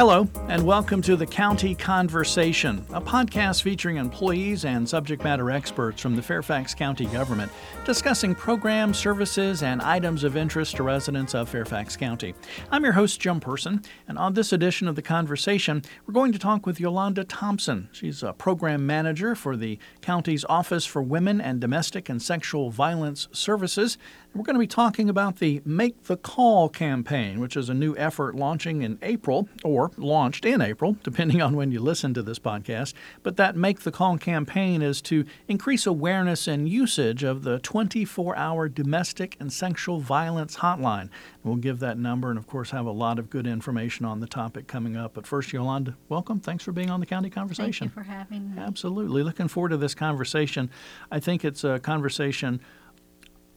Hello, 0.00 0.26
and 0.48 0.64
welcome 0.64 1.02
to 1.02 1.14
the 1.14 1.26
County 1.26 1.74
Conversation, 1.74 2.82
a 2.94 3.02
podcast 3.02 3.60
featuring 3.60 3.98
employees 3.98 4.64
and 4.64 4.88
subject 4.88 5.22
matter 5.22 5.50
experts 5.50 6.00
from 6.00 6.16
the 6.16 6.22
Fairfax 6.22 6.74
County 6.74 7.04
government 7.04 7.52
discussing 7.84 8.34
programs, 8.34 8.96
services, 8.96 9.62
and 9.62 9.82
items 9.82 10.24
of 10.24 10.38
interest 10.38 10.76
to 10.76 10.84
residents 10.84 11.34
of 11.34 11.50
Fairfax 11.50 11.98
County. 11.98 12.34
I'm 12.70 12.82
your 12.82 12.94
host, 12.94 13.20
Jim 13.20 13.40
Person, 13.40 13.82
and 14.08 14.16
on 14.16 14.32
this 14.32 14.54
edition 14.54 14.88
of 14.88 14.96
the 14.96 15.02
Conversation, 15.02 15.82
we're 16.06 16.14
going 16.14 16.32
to 16.32 16.38
talk 16.38 16.64
with 16.64 16.80
Yolanda 16.80 17.24
Thompson. 17.24 17.90
She's 17.92 18.22
a 18.22 18.32
program 18.32 18.86
manager 18.86 19.34
for 19.34 19.54
the 19.54 19.78
county's 20.00 20.46
Office 20.46 20.86
for 20.86 21.02
Women 21.02 21.42
and 21.42 21.60
Domestic 21.60 22.08
and 22.08 22.22
Sexual 22.22 22.70
Violence 22.70 23.28
Services. 23.32 23.98
We're 24.32 24.44
going 24.44 24.54
to 24.54 24.60
be 24.60 24.68
talking 24.68 25.10
about 25.10 25.40
the 25.40 25.60
Make 25.64 26.04
the 26.04 26.16
Call 26.16 26.68
campaign, 26.68 27.40
which 27.40 27.56
is 27.56 27.68
a 27.68 27.74
new 27.74 27.96
effort 27.96 28.36
launching 28.36 28.82
in 28.82 28.96
April, 29.02 29.48
or 29.64 29.90
launched 29.96 30.44
in 30.44 30.60
April, 30.60 30.96
depending 31.02 31.42
on 31.42 31.56
when 31.56 31.72
you 31.72 31.80
listen 31.80 32.14
to 32.14 32.22
this 32.22 32.38
podcast. 32.38 32.94
But 33.24 33.36
that 33.38 33.56
Make 33.56 33.80
the 33.80 33.90
Call 33.90 34.18
campaign 34.18 34.82
is 34.82 35.02
to 35.02 35.24
increase 35.48 35.84
awareness 35.84 36.46
and 36.46 36.68
usage 36.68 37.24
of 37.24 37.42
the 37.42 37.58
24 37.58 38.36
hour 38.36 38.68
domestic 38.68 39.36
and 39.40 39.52
sexual 39.52 39.98
violence 39.98 40.58
hotline. 40.58 41.08
We'll 41.42 41.56
give 41.56 41.80
that 41.80 41.98
number 41.98 42.30
and, 42.30 42.38
of 42.38 42.46
course, 42.46 42.70
have 42.70 42.86
a 42.86 42.92
lot 42.92 43.18
of 43.18 43.30
good 43.30 43.48
information 43.48 44.06
on 44.06 44.20
the 44.20 44.28
topic 44.28 44.68
coming 44.68 44.96
up. 44.96 45.14
But 45.14 45.26
first, 45.26 45.52
Yolanda, 45.52 45.96
welcome. 46.08 46.38
Thanks 46.38 46.62
for 46.62 46.70
being 46.70 46.90
on 46.90 47.00
the 47.00 47.06
County 47.06 47.30
Conversation. 47.30 47.88
Thank 47.88 47.96
you 47.96 48.04
for 48.04 48.08
having 48.08 48.54
me. 48.54 48.62
Absolutely. 48.62 49.24
Looking 49.24 49.48
forward 49.48 49.70
to 49.70 49.76
this 49.76 49.96
conversation. 49.96 50.70
I 51.10 51.18
think 51.18 51.44
it's 51.44 51.64
a 51.64 51.80
conversation 51.80 52.60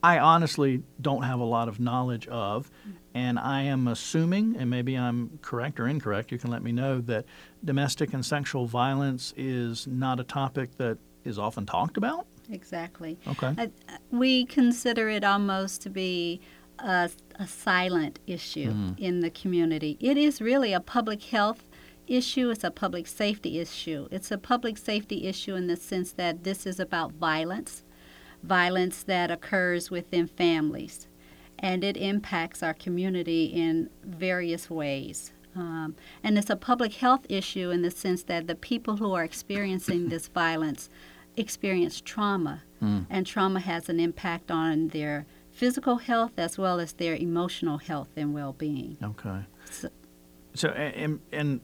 I 0.04 0.20
honestly 0.20 0.84
don't 1.02 1.24
have 1.24 1.40
a 1.40 1.46
lot 1.46 1.68
of 1.70 1.80
knowledge 1.80 2.28
of, 2.28 2.70
and 3.14 3.40
I 3.40 3.62
am 3.62 3.88
assuming, 3.88 4.56
and 4.58 4.70
maybe 4.70 4.96
I'm 4.96 5.40
correct 5.42 5.80
or 5.80 5.88
incorrect, 5.88 6.32
you 6.32 6.38
can 6.38 6.52
let 6.52 6.62
me 6.62 6.73
know, 6.73 7.00
that 7.02 7.26
domestic 7.64 8.14
and 8.14 8.26
sexual 8.26 8.66
violence 8.66 9.34
is 9.38 9.88
not 9.88 10.20
a 10.20 10.23
topic 10.26 10.76
that 10.78 10.98
is 11.23 11.40
often 11.40 11.66
talked 11.66 11.95
about. 11.95 12.28
Exactly. 12.52 13.18
Okay. 13.28 13.56
I, 13.58 13.72
we 14.12 14.45
consider 14.45 15.08
it 15.08 15.23
almost 15.23 15.82
to 15.84 15.90
be 15.90 16.42
a, 16.80 17.10
a 17.40 17.48
silent 17.48 18.20
issue 18.28 18.72
Mm. 18.72 19.00
in 19.00 19.20
the 19.22 19.30
community. 19.30 19.98
It 20.02 20.17
is 20.17 20.42
really 20.42 20.73
a 20.73 20.82
public 20.82 21.23
health 21.23 21.70
issue, 22.08 22.50
it's 22.50 22.66
a 22.66 22.72
public 22.72 23.08
safety 23.08 23.60
issue. 23.60 24.10
It's 24.12 24.30
a 24.32 24.38
public 24.38 24.78
safety 24.78 25.28
issue 25.28 25.56
in 25.56 25.67
the 25.67 25.78
sense 25.78 26.12
that 26.14 26.44
this 26.44 26.66
is 26.66 26.78
about 26.78 27.14
violence, 27.14 27.84
violence 28.44 29.03
that 29.03 29.31
occurs 29.31 29.89
within 29.89 30.27
families, 30.27 31.08
and 31.59 31.83
it 31.83 31.97
impacts 31.97 32.61
our 32.61 32.73
community 32.73 33.45
in 33.45 33.89
various 34.03 34.69
ways. 34.69 35.31
Um, 35.55 35.95
and 36.23 36.38
it's 36.38 36.49
a 36.49 36.55
public 36.55 36.94
health 36.94 37.25
issue 37.30 37.69
in 37.69 37.83
the 37.83 37.91
sense 37.91 38.23
that 38.23 38.47
the 38.47 38.55
people 38.55 38.97
who 38.97 39.14
are 39.14 39.23
experiencing 39.23 40.09
this 40.09 40.27
violence 40.44 40.89
experience 41.38 42.02
trauma, 42.02 42.64
Mm. 42.81 43.05
and 43.09 43.25
trauma 43.25 43.61
has 43.61 43.88
an 43.88 43.97
impact 43.97 44.52
on 44.52 44.89
their 44.89 45.25
physical 45.52 45.99
health 45.99 46.33
as 46.38 46.58
well 46.58 46.81
as 46.81 46.91
their 46.94 47.16
emotional 47.16 47.77
health 47.77 48.09
and 48.17 48.33
well 48.33 48.52
being. 48.52 48.97
Okay. 49.02 49.39
So- 49.71 49.89
So, 50.53 50.67
and, 50.69 51.21
and 51.31 51.61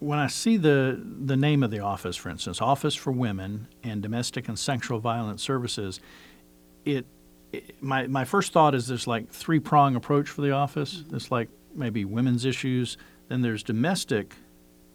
when 0.00 0.18
I 0.18 0.26
see 0.26 0.56
the 0.56 1.00
the 1.24 1.36
name 1.36 1.62
of 1.62 1.70
the 1.70 1.80
office, 1.80 2.16
for 2.16 2.30
instance, 2.30 2.60
Office 2.60 2.94
for 2.94 3.12
Women 3.12 3.68
and 3.84 4.02
Domestic 4.02 4.48
and 4.48 4.58
Sexual 4.58 4.98
Violence 4.98 5.42
Services, 5.42 6.00
it, 6.84 7.06
it 7.52 7.80
my 7.82 8.06
my 8.06 8.24
first 8.24 8.52
thought 8.52 8.74
is 8.74 8.88
there's 8.88 9.06
like 9.06 9.30
three 9.30 9.60
prong 9.60 9.94
approach 9.94 10.28
for 10.28 10.40
the 10.40 10.50
office. 10.50 11.04
There's 11.08 11.30
like 11.30 11.48
maybe 11.74 12.04
women's 12.04 12.44
issues, 12.44 12.96
then 13.28 13.42
there's 13.42 13.62
domestic. 13.62 14.34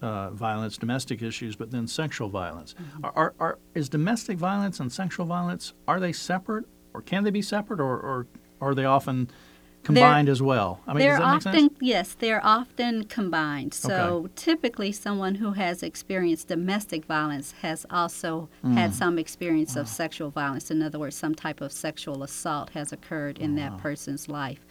Uh, 0.02 0.28
violence, 0.32 0.76
domestic 0.76 1.22
issues, 1.22 1.56
but 1.56 1.70
then 1.70 1.86
sexual 1.86 2.28
violence. 2.28 2.74
Are, 3.02 3.12
are, 3.16 3.34
are 3.40 3.58
is 3.74 3.88
domestic 3.88 4.36
violence 4.36 4.78
and 4.78 4.92
sexual 4.92 5.24
violence 5.24 5.72
are 5.88 5.98
they 5.98 6.12
separate, 6.12 6.66
or 6.92 7.00
can 7.00 7.24
they 7.24 7.30
be 7.30 7.40
separate, 7.40 7.80
or, 7.80 7.98
or 7.98 8.26
are 8.60 8.74
they 8.74 8.84
often 8.84 9.30
combined 9.86 10.28
as 10.28 10.42
well? 10.42 10.80
I 10.86 10.92
mean, 10.92 10.98
they're 11.00 11.10
does 11.12 11.18
that 11.20 11.24
make 11.32 11.36
often 11.46 11.52
sense? 11.70 11.72
yes, 11.80 12.14
they're 12.14 12.44
often 12.44 13.04
combined. 13.04 13.72
So 13.72 13.94
Okay. 13.94 14.32
typically, 14.36 14.92
someone 14.92 15.36
who 15.36 15.52
has 15.52 15.82
experienced 15.82 16.48
domestic 16.48 17.04
violence 17.06 17.52
has 17.62 17.86
also 17.90 18.48
Mm. 18.64 18.74
had 18.74 18.92
some 18.94 19.18
experience 19.18 19.76
of 19.76 19.86
sexual 19.88 20.30
violence. 20.30 20.70
In 20.70 20.82
other 20.82 20.98
words, 20.98 21.16
some 21.16 21.34
type 21.34 21.60
of 21.60 21.70
sexual 21.72 22.22
assault 22.24 22.70
has 22.70 22.92
occurred 22.92 23.38
in 23.38 23.54
that 23.56 23.78
person's 23.78 24.28
life. 24.28 24.65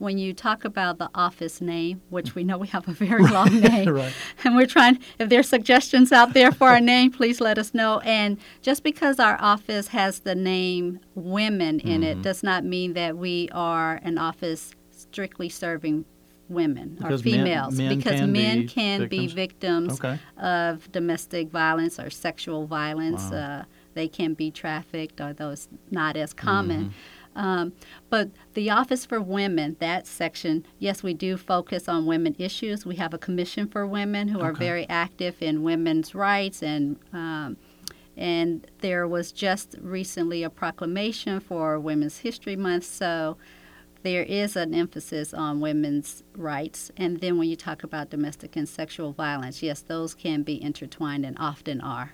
When 0.00 0.16
you 0.16 0.32
talk 0.32 0.64
about 0.64 0.96
the 0.96 1.10
office 1.14 1.60
name, 1.60 2.00
which 2.08 2.34
we 2.34 2.42
know 2.42 2.56
we 2.56 2.68
have 2.68 2.88
a 2.88 2.92
very 2.92 3.22
long 3.36 3.60
name, 3.60 3.86
Right. 3.90 4.12
and 4.44 4.56
we're 4.56 4.64
trying, 4.66 4.98
if 5.18 5.28
there's 5.28 5.46
suggestions 5.48 6.10
out 6.10 6.32
there 6.32 6.50
for 6.52 6.68
our 6.68 6.80
name, 6.80 7.10
please 7.12 7.38
let 7.38 7.58
us 7.58 7.74
know. 7.74 8.00
And 8.00 8.38
just 8.62 8.82
because 8.82 9.20
our 9.20 9.36
office 9.40 9.88
has 9.88 10.20
the 10.20 10.34
name 10.34 11.00
women 11.14 11.80
in 11.80 12.00
Mm-hmm. 12.00 12.20
it 12.20 12.22
does 12.22 12.42
not 12.42 12.64
mean 12.64 12.94
that 12.94 13.18
we 13.18 13.50
are 13.52 14.00
an 14.02 14.16
office 14.16 14.72
strictly 14.90 15.50
serving 15.50 16.06
women 16.48 16.96
Because 16.98 17.20
or 17.20 17.24
females. 17.24 17.74
men 17.76 17.96
because 17.98 18.20
can 18.20 18.32
men 18.32 18.60
be 18.62 18.66
can 18.68 19.08
be 19.08 19.26
victims? 19.26 19.98
victims 19.98 20.00
Okay. 20.00 20.18
of 20.38 20.90
domestic 20.92 21.50
violence 21.50 22.00
or 22.00 22.08
sexual 22.10 22.66
violence. 22.66 23.28
Wow. 23.30 23.36
Uh, 23.60 23.64
they 23.94 24.08
can 24.08 24.34
be 24.34 24.50
trafficked, 24.50 25.20
although 25.20 25.50
it's 25.50 25.68
not 25.90 26.16
as 26.16 26.32
common. 26.32 26.80
Mm-hmm. 26.86 27.19
Um, 27.36 27.72
but 28.08 28.30
the 28.54 28.70
Office 28.70 29.06
for 29.06 29.20
Women, 29.20 29.76
that 29.80 30.06
section, 30.06 30.66
yes, 30.78 31.02
we 31.02 31.14
do 31.14 31.36
focus 31.36 31.88
on 31.88 32.06
women 32.06 32.34
issues. 32.38 32.84
We 32.84 32.96
have 32.96 33.14
a 33.14 33.18
commission 33.18 33.68
for 33.68 33.86
women 33.86 34.28
who 34.28 34.40
are 34.40 34.52
very 34.52 34.88
active 34.88 35.36
in 35.40 35.62
women's 35.62 36.14
rights 36.14 36.62
and. 36.62 36.98
Um, 37.12 37.56
and 38.16 38.66
there 38.80 39.08
was 39.08 39.32
just 39.32 39.76
recently 39.80 40.42
a 40.42 40.50
proclamation 40.50 41.40
for 41.40 41.80
Women's 41.80 42.18
History 42.18 42.54
Month, 42.54 42.84
so 42.84 43.38
there 44.02 44.22
is 44.22 44.56
an 44.56 44.74
emphasis 44.74 45.32
on 45.32 45.60
women's 45.60 46.22
rights. 46.36 46.90
And 46.96 47.20
then 47.20 47.38
when 47.38 47.48
you 47.48 47.56
talk 47.56 47.82
about 47.82 48.10
domestic 48.10 48.56
and 48.56 48.68
sexual 48.68 49.12
violence, 49.12 49.62
yes, 49.62 49.80
those 49.80 50.14
can 50.14 50.42
be 50.42 50.62
intertwined 50.62 51.24
and 51.24 51.36
often 51.38 51.80
are. 51.80 52.12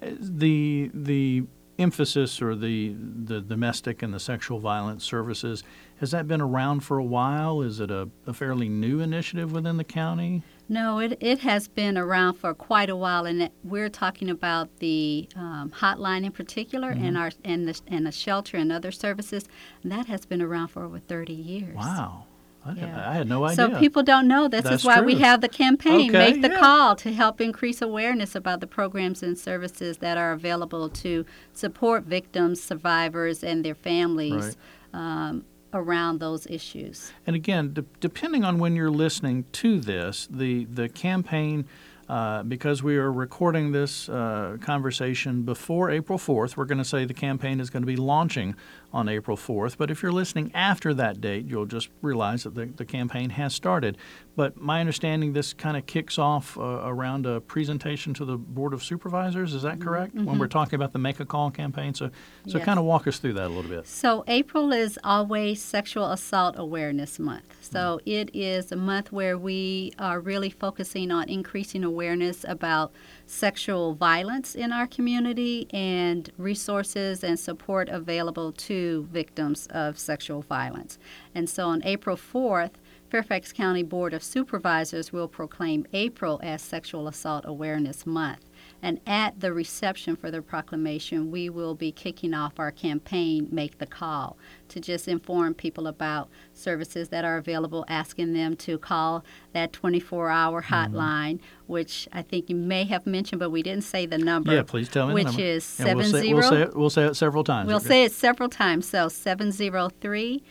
the 0.00 0.90
the 0.94 1.44
emphasis 1.80 2.42
or 2.42 2.54
the 2.54 2.94
the 2.98 3.40
domestic 3.40 4.02
and 4.02 4.12
the 4.12 4.20
sexual 4.20 4.60
violence 4.60 5.04
services 5.04 5.64
has 6.00 6.12
that 6.12 6.26
been 6.26 6.40
around 6.40 6.80
for 6.80 6.96
a 6.98 7.04
while? 7.04 7.60
Is 7.60 7.78
it 7.78 7.90
a, 7.90 8.08
a 8.26 8.32
fairly 8.32 8.70
new 8.70 9.00
initiative 9.00 9.52
within 9.52 9.76
the 9.76 9.84
county? 9.84 10.42
No, 10.66 10.98
it, 10.98 11.18
it 11.20 11.40
has 11.40 11.68
been 11.68 11.98
around 11.98 12.34
for 12.34 12.54
quite 12.54 12.88
a 12.88 12.96
while, 12.96 13.26
and 13.26 13.42
it, 13.42 13.52
we're 13.64 13.90
talking 13.90 14.30
about 14.30 14.78
the 14.78 15.28
um, 15.36 15.72
hotline 15.76 16.24
in 16.24 16.32
particular, 16.32 16.90
and 16.90 17.18
our 17.18 17.32
and 17.44 17.68
the 17.68 17.78
and 17.88 18.06
the 18.06 18.12
shelter 18.12 18.56
and 18.56 18.72
other 18.72 18.90
services. 18.92 19.46
That 19.84 20.06
has 20.06 20.24
been 20.24 20.40
around 20.40 20.68
for 20.68 20.84
over 20.84 20.98
thirty 20.98 21.34
years. 21.34 21.74
Wow, 21.74 22.24
I, 22.64 22.72
Yeah. 22.74 23.10
I 23.10 23.14
had 23.14 23.28
no 23.28 23.44
idea. 23.44 23.56
So 23.56 23.78
people 23.78 24.02
don't 24.02 24.28
know. 24.28 24.48
This 24.48 24.64
That's 24.64 24.82
is 24.82 24.84
why 24.84 25.00
we 25.00 25.16
have 25.16 25.40
the 25.40 25.48
campaign, 25.48 26.10
Okay, 26.10 26.32
make 26.32 26.42
the 26.42 26.50
yeah. 26.50 26.58
call 26.58 26.96
to 26.96 27.12
help 27.12 27.40
increase 27.40 27.80
awareness 27.80 28.34
about 28.34 28.60
the 28.60 28.66
programs 28.66 29.22
and 29.22 29.38
services 29.38 29.98
that 29.98 30.18
are 30.18 30.32
available 30.32 30.88
to 30.90 31.24
support 31.52 32.04
victims, 32.04 32.62
survivors, 32.62 33.42
and 33.42 33.64
their 33.64 33.74
families 33.74 34.56
um, 34.92 35.44
around 35.72 36.18
those 36.20 36.46
issues. 36.48 37.12
And 37.26 37.34
again, 37.36 37.72
de- 37.72 37.84
depending 38.00 38.44
on 38.44 38.58
when 38.58 38.76
you're 38.76 38.90
listening 38.90 39.44
to 39.52 39.80
this, 39.80 40.28
the 40.30 40.64
the 40.66 40.88
campaign, 40.88 41.64
uh, 42.08 42.42
because 42.42 42.82
we 42.82 42.96
are 42.96 43.10
recording 43.12 43.70
this 43.72 44.08
uh, 44.08 44.56
conversation 44.60 45.42
before 45.42 45.90
April 45.90 46.18
4th, 46.18 46.56
we're 46.56 46.64
going 46.64 46.78
to 46.78 46.84
say 46.84 47.04
the 47.04 47.14
campaign 47.14 47.60
is 47.60 47.70
going 47.70 47.82
to 47.84 47.86
be 47.86 47.96
launching 47.96 48.56
on 48.92 49.08
April 49.08 49.36
4th. 49.36 49.76
But 49.76 49.90
if 49.90 50.02
you're 50.02 50.12
listening 50.12 50.50
after 50.54 50.92
that 50.94 51.20
date, 51.20 51.46
you'll 51.46 51.66
just 51.66 51.88
realize 52.02 52.44
that 52.44 52.54
the, 52.54 52.66
the 52.66 52.84
campaign 52.84 53.30
has 53.30 53.54
started. 53.54 53.96
But 54.36 54.56
my 54.56 54.80
understanding, 54.80 55.32
this 55.32 55.52
kind 55.52 55.76
of 55.76 55.86
kicks 55.86 56.18
off 56.18 56.56
uh, 56.56 56.80
around 56.84 57.26
a 57.26 57.40
presentation 57.40 58.14
to 58.14 58.24
the 58.24 58.36
Board 58.36 58.72
of 58.72 58.82
Supervisors. 58.82 59.54
Is 59.54 59.62
that 59.62 59.74
mm-hmm. 59.74 59.88
correct? 59.88 60.14
When 60.14 60.26
mm-hmm. 60.26 60.38
we're 60.38 60.48
talking 60.48 60.76
about 60.76 60.92
the 60.92 60.98
Make 60.98 61.20
a 61.20 61.26
Call 61.26 61.50
campaign, 61.50 61.94
so 61.94 62.10
so 62.46 62.58
Yes. 62.58 62.64
kind 62.64 62.78
of 62.78 62.84
walk 62.84 63.06
us 63.06 63.18
through 63.18 63.34
that 63.34 63.46
a 63.46 63.48
little 63.48 63.70
bit. 63.70 63.86
So, 63.86 64.24
April 64.26 64.72
is 64.72 64.98
always 65.04 65.62
Sexual 65.62 66.10
Assault 66.10 66.54
Awareness 66.58 67.18
Month. 67.18 67.48
Mm. 67.48 67.72
So, 67.72 68.00
it 68.06 68.30
is 68.34 68.72
a 68.72 68.76
month 68.76 69.12
where 69.12 69.36
we 69.36 69.92
are 69.98 70.20
really 70.20 70.50
focusing 70.50 71.10
on 71.10 71.28
increasing 71.28 71.84
awareness 71.84 72.44
about 72.48 72.92
sexual 73.30 73.94
violence 73.94 74.56
in 74.56 74.72
our 74.72 74.88
community 74.88 75.68
and 75.72 76.30
resources 76.36 77.22
and 77.22 77.38
support 77.38 77.88
available 77.88 78.50
to 78.50 79.06
victims 79.12 79.68
of 79.70 79.96
sexual 79.96 80.42
violence. 80.42 80.98
And 81.32 81.48
so, 81.48 81.68
on 81.68 81.80
April 81.84 82.16
4th, 82.16 82.72
Fairfax 83.08 83.52
County 83.52 83.84
Board 83.84 84.14
of 84.14 84.24
Supervisors 84.24 85.12
will 85.12 85.28
proclaim 85.28 85.86
April 85.92 86.40
as 86.42 86.60
Sexual 86.60 87.06
Assault 87.06 87.44
Awareness 87.46 88.04
Month. 88.04 88.49
And 88.82 88.98
at 89.06 89.40
the 89.40 89.52
reception 89.52 90.16
for 90.16 90.30
the 90.30 90.40
proclamation, 90.40 91.30
we 91.30 91.50
will 91.50 91.74
be 91.74 91.92
kicking 91.92 92.32
off 92.32 92.58
our 92.58 92.70
campaign, 92.70 93.48
Make 93.50 93.78
the 93.78 93.86
Call, 93.86 94.38
to 94.68 94.80
just 94.80 95.06
inform 95.08 95.52
people 95.54 95.86
about 95.86 96.28
services 96.54 97.10
that 97.10 97.24
are 97.24 97.36
available, 97.36 97.84
asking 97.88 98.32
them 98.32 98.56
to 98.56 98.78
call 98.78 99.24
that 99.52 99.72
24 99.72 100.30
hour 100.30 100.62
Mm-hmm. 100.62 100.74
hotline, 100.96 101.40
which 101.66 102.08
I 102.12 102.22
think 102.22 102.48
you 102.50 102.56
may 102.56 102.84
have 102.84 103.06
mentioned, 103.06 103.38
but 103.40 103.50
we 103.50 103.62
didn't 103.62 103.84
say 103.84 104.06
the 104.06 104.18
number. 104.18 104.54
Yeah, 104.54 104.62
please 104.62 104.88
tell 104.88 105.08
me. 105.08 105.14
Which 105.14 105.38
is 105.38 105.78
And 105.80 105.96
we'll 105.96 106.04
say, 106.06 106.10
70. 106.12 106.34
we'll, 106.34 106.42
say 106.50 106.62
it, 106.62 106.76
we'll 106.76 106.90
say 106.90 107.04
it 107.06 107.14
several 107.16 107.44
times. 107.44 107.66
We'll 107.68 107.76
Okay. 107.76 107.86
say 107.88 108.04
it 108.04 108.12
several 108.12 108.48
times. 108.48 108.88
So 108.88 109.08
703 109.08 110.42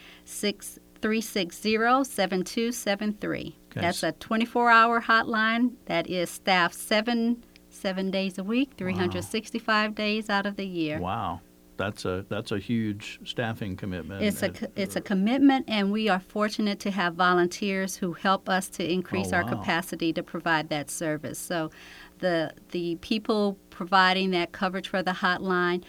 360 1.01 2.03
7273. 2.03 3.55
Okay. 3.71 3.81
That's 3.81 4.03
a 4.03 4.11
24 4.13 4.69
hour 4.69 5.01
hotline 5.01 5.73
that 5.85 6.09
is 6.09 6.29
staffed 6.29 6.75
seven 6.75 7.43
seven 7.69 8.11
days 8.11 8.37
a 8.37 8.43
week, 8.43 8.71
365 8.77 9.95
days 9.95 10.29
out 10.29 10.45
of 10.45 10.55
the 10.55 10.65
year. 10.65 10.99
Wow, 10.99 11.41
that's 11.77 12.05
a 12.05 12.25
that's 12.29 12.51
a 12.51 12.59
huge 12.59 13.19
staffing 13.23 13.75
commitment. 13.75 14.23
It's 14.23 14.43
a 14.43 14.51
it's 14.75 14.95
a 14.95 15.01
commitment, 15.01 15.65
and 15.67 15.91
we 15.91 16.09
are 16.09 16.19
fortunate 16.19 16.79
to 16.81 16.91
have 16.91 17.15
volunteers 17.15 17.95
who 17.97 18.13
help 18.13 18.49
us 18.49 18.69
to 18.69 18.91
increase 18.91 19.31
Oh, 19.33 19.37
our 19.37 19.43
wow. 19.43 19.49
capacity 19.51 20.11
to 20.13 20.23
provide 20.23 20.69
that 20.69 20.89
service. 20.89 21.39
So, 21.39 21.71
the 22.19 22.53
the 22.71 22.95
people 22.97 23.57
providing 23.69 24.31
that 24.31 24.51
coverage 24.51 24.87
for 24.89 25.01
the 25.01 25.11
hotline 25.11 25.83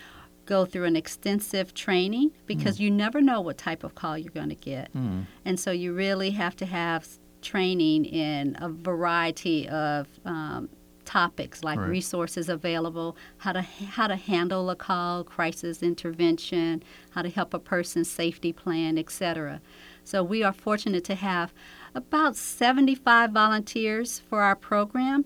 go 0.46 0.64
through 0.64 0.84
an 0.84 0.96
extensive 0.96 1.74
training 1.74 2.32
because 2.46 2.80
you 2.80 2.90
never 2.90 3.20
know 3.20 3.40
what 3.40 3.56
type 3.56 3.84
of 3.84 3.94
call 3.94 4.18
you're 4.18 4.32
going 4.32 4.48
to 4.48 4.54
get, 4.56 4.90
Hmm. 4.92 5.20
and 5.44 5.58
so 5.60 5.70
you 5.70 5.92
really 5.92 6.30
have 6.30 6.56
to 6.56 6.66
have 6.66 7.06
training 7.40 8.04
in 8.04 8.56
a 8.60 8.68
variety 8.68 9.68
of 9.68 10.06
um, 10.24 10.68
topics 11.04 11.62
like 11.64 11.78
Right. 11.78 11.88
resources 11.88 12.48
available, 12.48 13.16
how 13.38 13.52
to 13.52 13.62
how 13.62 14.06
to 14.06 14.16
handle 14.16 14.70
a 14.70 14.76
call, 14.76 15.24
crisis 15.24 15.82
intervention, 15.82 16.82
how 17.10 17.22
to 17.22 17.28
help 17.28 17.54
a 17.54 17.58
person's 17.58 18.10
safety 18.10 18.52
plan, 18.52 18.98
etc. 18.98 19.60
So 20.04 20.22
we 20.22 20.42
are 20.42 20.52
fortunate 20.52 21.04
to 21.04 21.14
have 21.14 21.52
about 21.94 22.36
75 22.36 23.30
volunteers 23.32 24.18
for 24.20 24.42
our 24.42 24.56
program, 24.56 25.24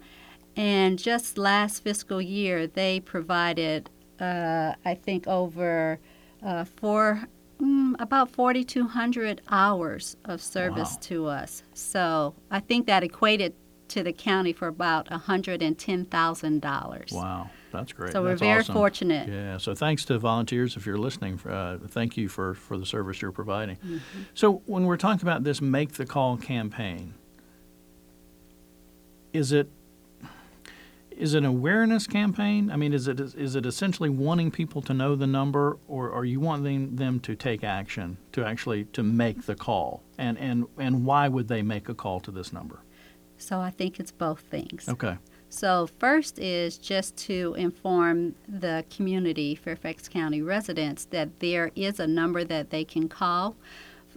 and 0.56 0.98
just 0.98 1.38
last 1.38 1.82
fiscal 1.82 2.20
year 2.22 2.66
they 2.66 3.00
provided, 3.00 3.90
uh, 4.20 4.74
I 4.84 4.94
think, 4.94 5.26
over 5.26 5.98
uh, 6.42 6.64
four. 6.64 7.24
Mm, 7.60 7.94
about 8.00 8.30
4,200 8.30 9.40
hours 9.48 10.16
of 10.24 10.42
service 10.42 10.94
Wow. 10.94 10.98
to 11.02 11.26
us. 11.26 11.62
So 11.72 12.34
I 12.50 12.58
think 12.58 12.86
that 12.88 13.04
equated 13.04 13.54
to 13.88 14.02
the 14.02 14.12
county 14.12 14.52
for 14.52 14.68
about 14.68 15.08
$110,000. 15.08 17.12
Wow, 17.12 17.50
that's 17.72 17.92
great. 17.92 18.12
So 18.12 18.22
we're 18.22 18.36
very 18.36 18.60
awesome. 18.60 18.74
fortunate. 18.74 19.28
Yeah. 19.28 19.58
So 19.58 19.74
thanks 19.74 20.04
to 20.06 20.18
volunteers 20.18 20.76
if 20.76 20.86
you're 20.86 20.98
listening. 20.98 21.40
Uh, 21.40 21.78
thank 21.88 22.16
you 22.16 22.28
for 22.28 22.54
for 22.54 22.78
the 22.78 22.86
service 22.86 23.22
you're 23.22 23.32
providing. 23.32 23.76
Mm-hmm. 23.76 23.98
So 24.34 24.62
when 24.66 24.84
we're 24.84 24.96
talking 24.96 25.26
about 25.26 25.44
this 25.44 25.60
"Make 25.60 25.92
the 25.92 26.06
Call" 26.06 26.36
campaign, 26.36 27.14
is 29.32 29.52
it 29.52 29.68
is 31.16 31.34
it 31.34 31.38
an 31.38 31.44
awareness 31.44 32.06
campaign? 32.06 32.70
I 32.70 32.76
mean, 32.76 32.92
is 32.92 33.08
it 33.08 33.20
is 33.20 33.54
it 33.54 33.66
essentially 33.66 34.08
wanting 34.08 34.50
people 34.50 34.82
to 34.82 34.94
know 34.94 35.14
the 35.14 35.26
number, 35.26 35.78
or 35.86 36.12
are 36.12 36.24
you 36.24 36.40
wanting 36.40 36.96
them 36.96 37.20
to 37.20 37.36
take 37.36 37.62
action 37.62 38.16
to 38.32 38.44
actually 38.44 38.84
to 38.86 39.02
make 39.02 39.46
the 39.46 39.54
call? 39.54 40.02
And 40.18 40.38
and 40.38 40.66
and 40.78 41.04
why 41.04 41.28
would 41.28 41.48
they 41.48 41.62
make 41.62 41.88
a 41.88 41.94
call 41.94 42.20
to 42.20 42.30
this 42.30 42.52
number? 42.52 42.80
So 43.38 43.60
I 43.60 43.70
think 43.70 44.00
it's 44.00 44.12
both 44.12 44.40
things. 44.40 44.88
Okay. 44.88 45.16
So, 45.50 45.86
first 46.00 46.40
is 46.40 46.78
just 46.78 47.16
to 47.28 47.54
inform 47.56 48.34
the 48.48 48.84
community, 48.90 49.54
Fairfax 49.54 50.08
County 50.08 50.42
residents, 50.42 51.04
that 51.06 51.38
there 51.38 51.70
is 51.76 52.00
a 52.00 52.08
number 52.08 52.42
that 52.42 52.70
they 52.70 52.84
can 52.84 53.08
call. 53.08 53.54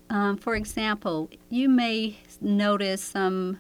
Um, 0.10 0.38
for 0.38 0.56
example, 0.56 1.30
you 1.50 1.69
may 1.69 2.18
notice 2.42 3.04
some 3.04 3.60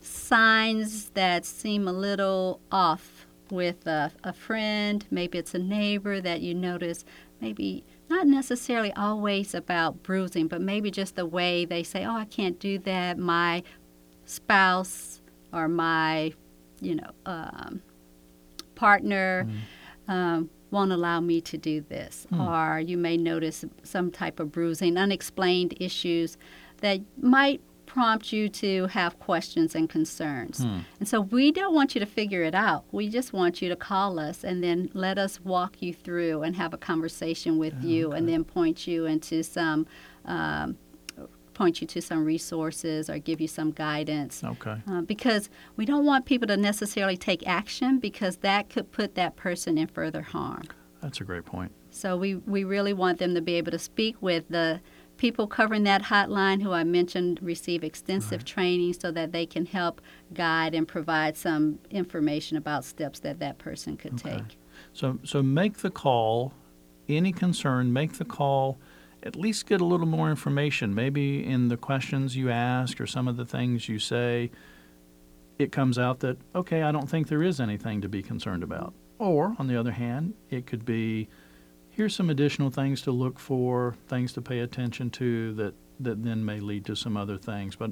signs 0.00 1.10
that 1.10 1.44
seem 1.44 1.86
a 1.86 1.92
little 1.92 2.60
off 2.72 3.26
with 3.50 3.86
a, 3.86 4.10
a 4.24 4.32
friend. 4.32 5.06
Maybe 5.10 5.38
it's 5.38 5.54
a 5.54 5.58
neighbor 5.58 6.20
that 6.20 6.40
you 6.40 6.54
notice, 6.54 7.04
maybe 7.40 7.84
not 8.08 8.26
necessarily 8.26 8.92
always 8.94 9.54
about 9.54 10.02
bruising, 10.02 10.48
but 10.48 10.60
maybe 10.60 10.90
just 10.90 11.16
the 11.16 11.26
way 11.26 11.64
they 11.64 11.82
say, 11.82 12.04
Oh, 12.04 12.16
I 12.16 12.24
can't 12.24 12.58
do 12.58 12.78
that. 12.80 13.18
My 13.18 13.62
spouse 14.28 15.20
or 15.52 15.68
my 15.68 16.32
you 16.80 16.94
know, 16.94 17.10
um, 17.26 17.82
partner 18.74 19.48
um, 20.06 20.48
won't 20.70 20.92
allow 20.92 21.18
me 21.20 21.40
to 21.40 21.58
do 21.58 21.80
this. 21.80 22.26
Or 22.48 22.78
you 22.80 22.96
may 22.96 23.16
notice 23.16 23.64
some 23.82 24.10
type 24.10 24.38
of 24.38 24.52
bruising, 24.52 24.96
unexplained 24.96 25.74
issues 25.80 26.36
that 26.82 27.00
might 27.20 27.60
prompt 27.86 28.32
you 28.34 28.48
to 28.50 28.86
have 28.88 29.18
questions 29.18 29.74
and 29.74 29.88
concerns. 29.88 30.60
And 31.00 31.08
so 31.08 31.22
we 31.22 31.50
don't 31.50 31.74
want 31.74 31.94
you 31.94 32.00
to 32.00 32.06
figure 32.06 32.42
it 32.42 32.54
out. 32.54 32.84
We 32.92 33.08
just 33.08 33.32
want 33.32 33.60
you 33.62 33.68
to 33.70 33.76
call 33.76 34.18
us 34.20 34.44
and 34.44 34.62
then 34.62 34.90
let 34.92 35.18
us 35.18 35.40
walk 35.40 35.80
you 35.80 35.92
through 35.94 36.42
and 36.42 36.54
have 36.54 36.74
a 36.74 36.78
conversation 36.78 37.58
with 37.58 37.74
you 37.82 38.12
and 38.12 38.28
then 38.28 38.44
point 38.44 38.86
you 38.86 39.06
into 39.06 39.42
some. 39.42 39.86
Um, 40.26 40.76
point 41.58 41.80
you 41.80 41.86
to 41.88 42.00
some 42.00 42.24
resources 42.24 43.10
or 43.10 43.18
give 43.18 43.40
you 43.40 43.48
some 43.48 43.72
guidance 43.72 44.44
Okay. 44.44 44.76
uh, 44.88 45.00
because 45.00 45.50
we 45.76 45.84
don't 45.84 46.04
want 46.04 46.24
people 46.24 46.46
to 46.46 46.56
necessarily 46.56 47.16
take 47.16 47.46
action 47.48 47.98
because 47.98 48.36
that 48.38 48.70
could 48.70 48.92
put 48.92 49.16
that 49.16 49.34
person 49.34 49.76
in 49.76 49.88
further 49.88 50.22
harm. 50.22 50.62
That's 51.02 51.20
a 51.20 51.24
great 51.24 51.44
point. 51.44 51.72
So 51.90 52.16
we, 52.16 52.36
we 52.36 52.62
really 52.62 52.92
want 52.92 53.18
them 53.18 53.34
to 53.34 53.40
be 53.40 53.54
able 53.54 53.72
to 53.72 53.78
speak 53.78 54.14
with 54.20 54.44
the 54.48 54.80
people 55.16 55.48
covering 55.48 55.82
that 55.82 56.02
hotline 56.04 56.62
who 56.62 56.70
I 56.70 56.84
mentioned 56.84 57.40
receive 57.42 57.82
extensive 57.82 58.44
training 58.44 58.92
so 58.92 59.10
that 59.10 59.32
they 59.32 59.44
can 59.46 59.66
help 59.66 60.00
guide 60.32 60.76
and 60.76 60.86
provide 60.86 61.36
some 61.36 61.80
information 61.90 62.56
about 62.56 62.84
steps 62.84 63.18
that 63.20 63.40
that 63.40 63.58
person 63.58 63.96
could 63.96 64.14
Okay. 64.14 64.36
take. 64.36 64.56
So, 64.92 65.18
so 65.24 65.42
make 65.42 65.78
the 65.78 65.90
call. 65.90 66.52
Any 67.08 67.32
concern, 67.32 67.92
make 67.92 68.12
the 68.12 68.24
call. 68.24 68.78
At 69.22 69.36
least 69.36 69.66
get 69.66 69.80
a 69.80 69.84
little 69.84 70.06
more 70.06 70.30
information. 70.30 70.94
Maybe 70.94 71.44
in 71.44 71.68
the 71.68 71.76
questions 71.76 72.36
you 72.36 72.50
ask 72.50 73.00
or 73.00 73.06
some 73.06 73.28
of 73.28 73.36
the 73.36 73.44
things 73.44 73.88
you 73.88 73.98
say, 73.98 74.50
it 75.58 75.72
comes 75.72 75.98
out 75.98 76.20
that, 76.20 76.38
okay, 76.54 76.82
I 76.82 76.92
don't 76.92 77.10
think 77.10 77.28
there 77.28 77.42
is 77.42 77.60
anything 77.60 78.00
to 78.00 78.08
be 78.08 78.22
concerned 78.22 78.62
about. 78.62 78.94
Or, 79.18 79.56
on 79.58 79.66
the 79.66 79.76
other 79.76 79.90
hand, 79.90 80.34
it 80.50 80.66
could 80.66 80.84
be, 80.84 81.28
here's 81.90 82.14
some 82.14 82.30
additional 82.30 82.70
things 82.70 83.02
to 83.02 83.10
look 83.10 83.40
for, 83.40 83.96
things 84.06 84.32
to 84.34 84.42
pay 84.42 84.60
attention 84.60 85.10
to 85.10 85.52
that, 85.54 85.74
that 85.98 86.22
then 86.22 86.44
may 86.44 86.60
lead 86.60 86.84
to 86.86 86.94
some 86.94 87.16
other 87.16 87.36
things. 87.36 87.74
But 87.74 87.90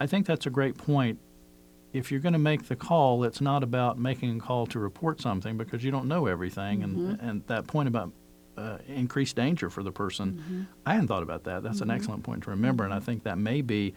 I 0.00 0.08
think 0.08 0.26
that's 0.26 0.46
a 0.46 0.50
great 0.50 0.76
point 0.76 1.20
if 1.94 2.10
you're 2.10 2.20
going 2.20 2.32
to 2.34 2.40
make 2.40 2.66
the 2.66 2.74
call, 2.74 3.22
it's 3.22 3.40
not 3.40 3.62
about 3.62 3.98
making 3.98 4.36
a 4.36 4.40
call 4.40 4.66
to 4.66 4.80
report 4.80 5.20
something 5.20 5.56
because 5.56 5.84
you 5.84 5.92
don't 5.92 6.08
know 6.08 6.26
everything. 6.26 6.82
And, 6.82 6.96
mm-hmm. 6.96 7.26
and 7.26 7.46
that 7.46 7.68
point 7.68 7.86
about 7.86 8.10
uh, 8.56 8.78
increased 8.88 9.36
danger 9.36 9.70
for 9.70 9.82
the 9.82 9.92
person, 9.92 10.32
mm-hmm. 10.32 10.62
I 10.86 10.94
hadn't 10.94 11.08
thought 11.08 11.22
about 11.22 11.44
that. 11.44 11.62
That's 11.62 11.80
an 11.80 11.88
mm-hmm. 11.88 11.96
excellent 11.96 12.22
point 12.22 12.44
to 12.44 12.50
remember. 12.50 12.84
And 12.84 12.94
I 12.94 13.00
think 13.00 13.24
that 13.24 13.38
may 13.38 13.62
be 13.62 13.94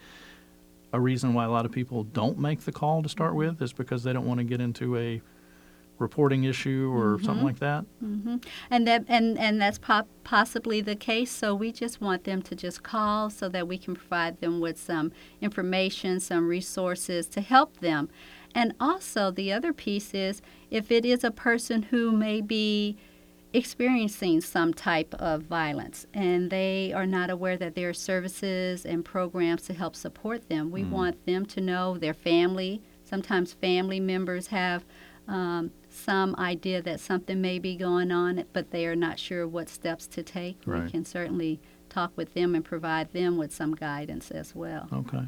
a 0.92 1.00
reason 1.00 1.34
why 1.34 1.44
a 1.44 1.50
lot 1.50 1.66
of 1.66 1.72
people 1.72 2.04
don't 2.04 2.38
make 2.38 2.60
the 2.62 2.72
call 2.72 3.02
to 3.02 3.08
start 3.08 3.34
with, 3.34 3.60
is 3.60 3.72
because 3.72 4.02
they 4.02 4.12
don't 4.12 4.26
want 4.26 4.38
to 4.38 4.44
get 4.44 4.60
into 4.60 4.96
a 4.96 5.20
reporting 5.98 6.44
issue 6.44 6.92
or 6.94 7.16
mm-hmm. 7.16 7.24
something 7.24 7.44
like 7.44 7.58
that. 7.58 7.84
And 8.70 8.86
that 8.86 9.04
and 9.08 9.36
and 9.38 9.60
that's 9.60 9.78
po- 9.78 10.06
possibly 10.24 10.80
the 10.80 10.96
case. 10.96 11.30
So 11.30 11.54
we 11.54 11.72
just 11.72 12.00
want 12.00 12.24
them 12.24 12.40
to 12.42 12.54
just 12.54 12.82
call 12.82 13.30
so 13.30 13.48
that 13.48 13.66
we 13.66 13.78
can 13.78 13.96
provide 13.96 14.40
them 14.40 14.60
with 14.60 14.78
some 14.78 15.12
information, 15.40 16.20
some 16.20 16.48
resources 16.48 17.26
to 17.28 17.40
help 17.40 17.80
them. 17.80 18.08
And 18.54 18.74
also 18.80 19.30
the 19.30 19.52
other 19.52 19.72
piece 19.72 20.14
is 20.14 20.40
if 20.70 20.90
it 20.90 21.04
is 21.04 21.24
a 21.24 21.30
person 21.30 21.82
who 21.84 22.12
may 22.12 22.40
be 22.40 22.96
experiencing 23.52 24.40
some 24.40 24.74
type 24.74 25.14
of 25.14 25.42
violence 25.42 26.06
and 26.12 26.50
they 26.50 26.92
are 26.92 27.06
not 27.06 27.30
aware 27.30 27.56
that 27.56 27.74
there 27.74 27.88
are 27.88 27.94
services 27.94 28.84
and 28.84 29.04
programs 29.04 29.62
to 29.62 29.72
help 29.72 29.96
support 29.96 30.48
them, 30.48 30.70
we 30.70 30.84
want 30.84 31.24
them 31.26 31.46
to 31.46 31.60
know 31.60 31.96
their 31.96 32.14
family. 32.14 32.82
Sometimes 33.04 33.54
family 33.54 34.00
members 34.00 34.48
have 34.48 34.84
um, 35.28 35.70
some 35.88 36.34
idea 36.36 36.82
that 36.82 37.00
something 37.00 37.40
may 37.40 37.58
be 37.58 37.76
going 37.76 38.10
on, 38.10 38.44
but 38.52 38.70
they 38.70 38.86
are 38.86 38.96
not 38.96 39.18
sure 39.18 39.46
what 39.46 39.68
steps 39.68 40.06
to 40.08 40.22
take. 40.22 40.58
Right. 40.66 40.84
We 40.84 40.90
can 40.90 41.04
certainly 41.04 41.60
talk 41.88 42.12
with 42.16 42.34
them 42.34 42.54
and 42.54 42.64
provide 42.64 43.12
them 43.12 43.36
with 43.36 43.54
some 43.54 43.74
guidance 43.74 44.30
as 44.30 44.54
well. 44.54 44.88
Okay. 44.92 45.26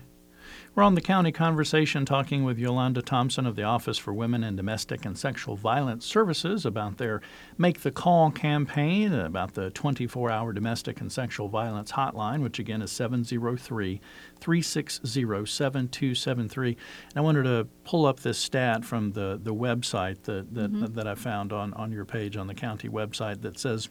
We're 0.74 0.82
on 0.82 0.94
the 0.94 1.00
county 1.00 1.32
conversation 1.32 2.04
talking 2.04 2.44
with 2.44 2.58
Yolanda 2.58 3.02
Thompson 3.02 3.46
of 3.46 3.56
the 3.56 3.62
Office 3.62 3.98
for 3.98 4.12
Women 4.12 4.44
and 4.44 4.56
Domestic 4.56 5.04
and 5.04 5.18
Sexual 5.18 5.56
Violence 5.56 6.06
Services 6.06 6.64
about 6.64 6.98
their 6.98 7.20
Make 7.58 7.80
the 7.80 7.90
Call 7.90 8.30
campaign, 8.30 9.12
about 9.12 9.54
the 9.54 9.70
24 9.70 10.30
hour 10.30 10.52
domestic 10.52 11.00
and 11.00 11.10
sexual 11.10 11.48
violence 11.48 11.92
hotline, 11.92 12.42
which 12.42 12.58
again 12.58 12.82
is 12.82 12.92
703 12.92 14.00
360 14.40 15.46
7273. 15.46 16.68
And 16.68 16.78
I 17.16 17.20
wanted 17.20 17.42
to 17.44 17.66
pull 17.84 18.06
up 18.06 18.20
this 18.20 18.38
stat 18.38 18.84
from 18.84 19.12
the, 19.12 19.40
the 19.42 19.54
website 19.54 20.22
that, 20.22 20.54
that, 20.54 20.72
mm-hmm. 20.72 20.94
that 20.94 21.06
I 21.06 21.14
found 21.14 21.52
on, 21.52 21.74
on 21.74 21.92
your 21.92 22.04
page 22.04 22.36
on 22.36 22.46
the 22.46 22.54
county 22.54 22.88
website 22.88 23.42
that 23.42 23.58
says 23.58 23.88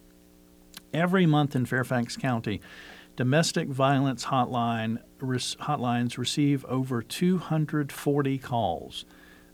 every 0.92 1.26
month 1.26 1.54
in 1.54 1.66
Fairfax 1.66 2.16
County, 2.16 2.60
domestic 3.20 3.68
violence 3.68 4.24
hotline 4.24 4.98
res, 5.18 5.54
hotlines 5.56 6.16
receive 6.16 6.64
over 6.64 7.02
240 7.02 8.38
calls. 8.38 9.04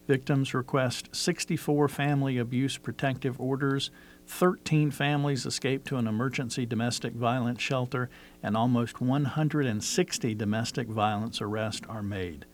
Victims 0.07 0.55
request 0.55 1.09
64 1.11 1.89
family 1.89 2.39
abuse 2.39 2.79
protective 2.79 3.41
orders, 3.41 3.91
13 4.29 4.93
families 4.93 5.45
escape 5.45 5.83
to 5.83 5.97
an 5.97 6.07
emergency 6.07 6.65
domestic 6.65 7.15
violence 7.15 7.61
shelter, 7.61 8.09
and 8.41 8.57
almost 8.57 9.01
160 9.01 10.35
domestic 10.37 10.87
violence 10.87 11.41
arrests 11.41 11.85
are 11.89 12.05
made. 12.05 12.47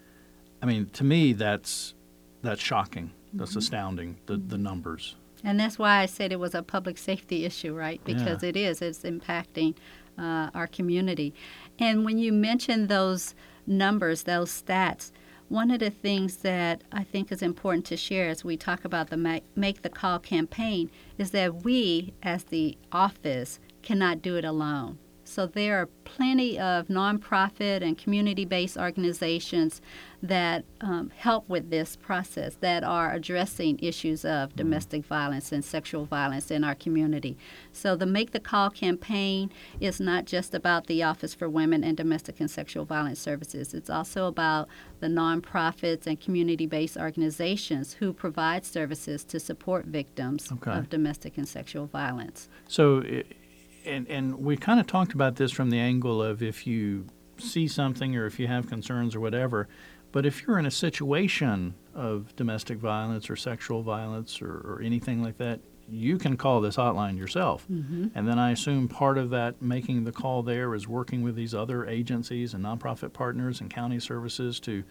I 0.63 0.65
mean, 0.65 0.87
to 0.95 1.05
me, 1.05 1.35
that's 1.35 1.93
that's 2.41 2.63
shocking. 2.63 3.13
That's 3.35 3.51
mm-hmm. 3.51 3.59
astounding. 3.59 4.17
The 4.25 4.39
the 4.39 4.57
numbers. 4.57 5.17
And 5.45 5.61
that's 5.61 5.79
why 5.79 5.99
I 5.99 6.07
said 6.07 6.33
it 6.33 6.39
was 6.39 6.55
a 6.55 6.63
public 6.63 6.97
safety 6.97 7.45
issue, 7.45 7.75
right? 7.75 8.01
Because 8.05 8.43
yeah. 8.43 8.49
it 8.49 8.57
is. 8.57 8.81
It's 8.81 9.01
impacting 9.01 9.75
uh, 10.19 10.51
our 10.55 10.67
community. 10.67 11.35
And 11.79 12.05
when 12.05 12.19
you 12.19 12.33
mention 12.33 12.87
those 12.87 13.35
numbers, 13.67 14.25
those 14.25 14.51
stats, 14.51 15.13
one 15.49 15.71
of 15.71 15.81
the 15.81 15.91
things 15.91 16.39
that 16.39 16.83
I 16.93 17.05
think 17.05 17.31
is 17.31 17.43
important 17.43 17.85
to 17.87 17.97
share 17.97 18.29
as 18.29 18.43
we 18.43 18.57
talk 18.57 18.85
about 18.87 19.11
the 19.11 19.43
Make 19.55 19.83
the 19.83 19.91
Call 19.91 20.19
campaign 20.19 20.91
is 21.19 21.33
that 21.33 21.63
we, 21.63 22.15
as 22.23 22.45
the 22.45 22.79
office, 22.91 23.61
cannot 23.83 24.23
do 24.23 24.37
it 24.37 24.45
alone. 24.45 24.99
So 25.33 25.47
there 25.47 25.81
are 25.81 25.87
plenty 26.05 26.59
of 26.59 26.89
nonprofit 26.89 27.81
and 27.83 27.97
community 27.97 28.45
based 28.45 28.77
organizations 28.77 29.81
that 30.23 30.65
um, 30.83 31.11
help 31.17 31.49
with 31.49 31.71
this 31.71 31.97
process 31.97 32.57
that 32.61 32.85
are 32.85 33.13
addressing 33.13 33.79
issues 33.81 34.25
of 34.25 34.51
mm-hmm. 34.51 34.59
domestic 34.59 35.07
violence 35.07 35.51
and 35.51 35.65
sexual 35.65 36.05
violence 36.05 36.51
in 36.51 36.65
our 36.65 36.75
community. 36.75 37.39
So 37.73 37.97
the 37.97 38.07
Make 38.07 38.33
the 38.33 38.41
Call 38.41 38.69
campaign 38.69 39.51
is 39.81 40.01
not 40.01 40.27
just 40.27 40.55
about 40.55 40.87
the 40.87 41.03
Office 41.03 41.35
for 41.35 41.49
Women 41.49 41.83
and 41.83 41.97
Domestic 41.97 42.39
and 42.39 42.51
Sexual 42.51 42.85
Violence 42.85 43.19
Services, 43.19 43.73
it's 43.73 43.91
also 43.91 44.27
about 44.27 44.69
the 45.01 45.09
nonprofits 45.09 46.07
and 46.07 46.21
community 46.21 46.67
based 46.67 46.99
organizations 46.99 47.95
who 47.95 48.13
provide 48.13 48.67
services 48.67 49.25
to 49.25 49.41
support 49.41 49.87
victims 49.87 50.53
okay. 50.53 50.73
of 50.73 50.91
domestic 50.91 51.39
and 51.39 51.49
sexual 51.49 51.87
violence. 51.87 52.49
So, 52.69 52.99
it- 52.99 53.37
and 53.85 54.09
and 54.09 54.39
we 54.39 54.57
kind 54.57 54.81
of 54.81 54.87
talked 54.87 55.13
about 55.13 55.37
this 55.37 55.53
from 55.53 55.71
the 55.71 55.79
angle 55.79 56.23
of 56.23 56.43
if 56.43 56.67
you 56.67 57.07
see 57.39 57.67
something 57.69 58.17
or 58.17 58.27
if 58.27 58.39
you 58.39 58.47
have 58.47 58.69
concerns 58.69 59.15
or 59.15 59.21
whatever, 59.21 59.69
but 60.13 60.27
if 60.27 60.43
you're 60.43 60.59
in 60.59 60.67
a 60.67 60.71
situation 60.71 61.75
of 61.95 62.35
domestic 62.37 62.79
violence 62.79 63.29
or 63.29 63.37
sexual 63.37 63.83
violence 63.83 64.41
or, 64.41 64.53
or 64.53 64.81
anything 64.83 65.23
like 65.23 65.39
that, 65.39 65.61
you 65.89 66.19
can 66.19 66.37
call 66.37 66.61
this 66.61 66.77
hotline 66.77 67.19
yourself. 67.19 67.67
Mm-hmm. 67.71 68.09
And 68.15 68.29
then 68.29 68.39
I 68.39 68.53
assume 68.53 68.89
part 68.89 69.19
of 69.19 69.31
that 69.31 69.61
making 69.61 70.05
the 70.05 70.13
call 70.13 70.43
there 70.43 70.75
is 70.75 70.87
working 70.87 71.23
with 71.23 71.35
these 71.35 71.55
other 71.55 71.87
agencies 71.87 72.55
and 72.55 72.65
nonprofit 72.65 73.13
partners 73.13 73.61
and 73.61 73.69
county 73.69 73.99
services 73.99 74.61
to 74.61 74.85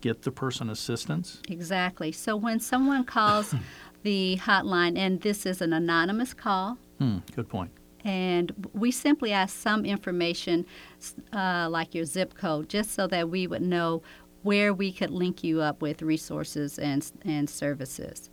get 0.00 0.22
the 0.22 0.30
person 0.30 0.68
assistance? 0.68 1.40
Exactly. 1.48 2.12
So 2.12 2.36
when 2.36 2.60
someone 2.60 3.04
calls 3.04 3.54
the 4.02 4.38
hotline, 4.42 4.98
and 4.98 5.20
this 5.20 5.46
is 5.46 5.62
an 5.62 5.72
anonymous 5.72 6.34
call. 6.34 6.76
Hmm, 6.98 7.18
good 7.34 7.48
point 7.48 7.70
and 8.04 8.68
we 8.72 8.90
simply 8.90 9.32
ask 9.32 9.56
some 9.56 9.84
information 9.84 10.66
uh, 11.32 11.68
like 11.70 11.94
your 11.94 12.04
zip 12.04 12.34
code 12.34 12.68
just 12.68 12.92
so 12.92 13.06
that 13.06 13.28
we 13.28 13.46
would 13.46 13.62
know 13.62 14.02
where 14.42 14.74
we 14.74 14.92
could 14.92 15.10
link 15.10 15.42
you 15.42 15.60
up 15.60 15.80
with 15.80 16.02
resources 16.02 16.78
and, 16.78 17.10
and 17.24 17.48
services 17.48 18.30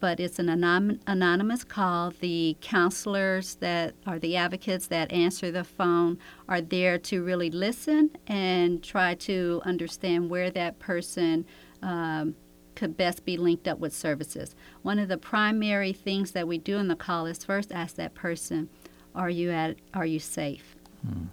but 0.00 0.18
it's 0.18 0.38
an 0.38 0.48
anon- 0.48 1.00
anonymous 1.06 1.62
call. 1.62 2.12
The 2.20 2.56
counselors 2.60 3.56
that 3.56 3.94
are 4.06 4.18
the 4.18 4.34
advocates 4.34 4.86
that 4.88 5.12
answer 5.12 5.50
the 5.50 5.62
phone 5.62 6.18
are 6.48 6.62
there 6.62 6.98
to 6.98 7.22
really 7.22 7.50
listen 7.50 8.10
and 8.26 8.82
try 8.82 9.14
to 9.14 9.60
understand 9.64 10.30
where 10.30 10.50
that 10.50 10.78
person 10.78 11.44
um, 11.82 12.34
could 12.74 12.96
best 12.96 13.24
be 13.26 13.36
linked 13.36 13.68
up 13.68 13.78
with 13.78 13.94
services. 13.94 14.56
One 14.82 14.98
of 14.98 15.08
the 15.08 15.18
primary 15.18 15.92
things 15.92 16.32
that 16.32 16.48
we 16.48 16.56
do 16.56 16.78
in 16.78 16.88
the 16.88 16.96
call 16.96 17.26
is 17.26 17.44
first 17.44 17.70
ask 17.70 17.96
that 17.96 18.14
person, 18.14 18.70
are 19.14 19.30
you 19.30 19.50
at 19.50 19.76
are 19.94 20.06
you 20.06 20.18
safe? 20.18 20.76
Hmm. 21.06 21.26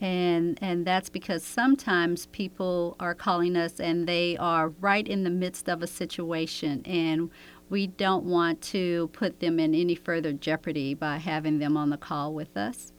and 0.00 0.58
and 0.60 0.86
that's 0.86 1.08
because 1.08 1.42
sometimes 1.42 2.26
people 2.26 2.94
are 3.00 3.14
calling 3.14 3.56
us 3.56 3.80
and 3.80 4.06
they 4.06 4.36
are 4.36 4.68
right 4.68 5.06
in 5.08 5.24
the 5.24 5.30
midst 5.30 5.68
of 5.68 5.82
a 5.82 5.86
situation 5.86 6.82
and 6.84 7.30
we 7.70 7.86
don't 7.86 8.24
want 8.24 8.60
to 8.60 9.08
put 9.08 9.40
them 9.40 9.58
in 9.58 9.74
any 9.74 9.94
further 9.94 10.32
jeopardy 10.32 10.94
by 10.94 11.16
having 11.16 11.58
them 11.58 11.76
on 11.76 11.90
the 11.90 11.96
call 11.96 12.34
with 12.34 12.56
us. 12.56 12.92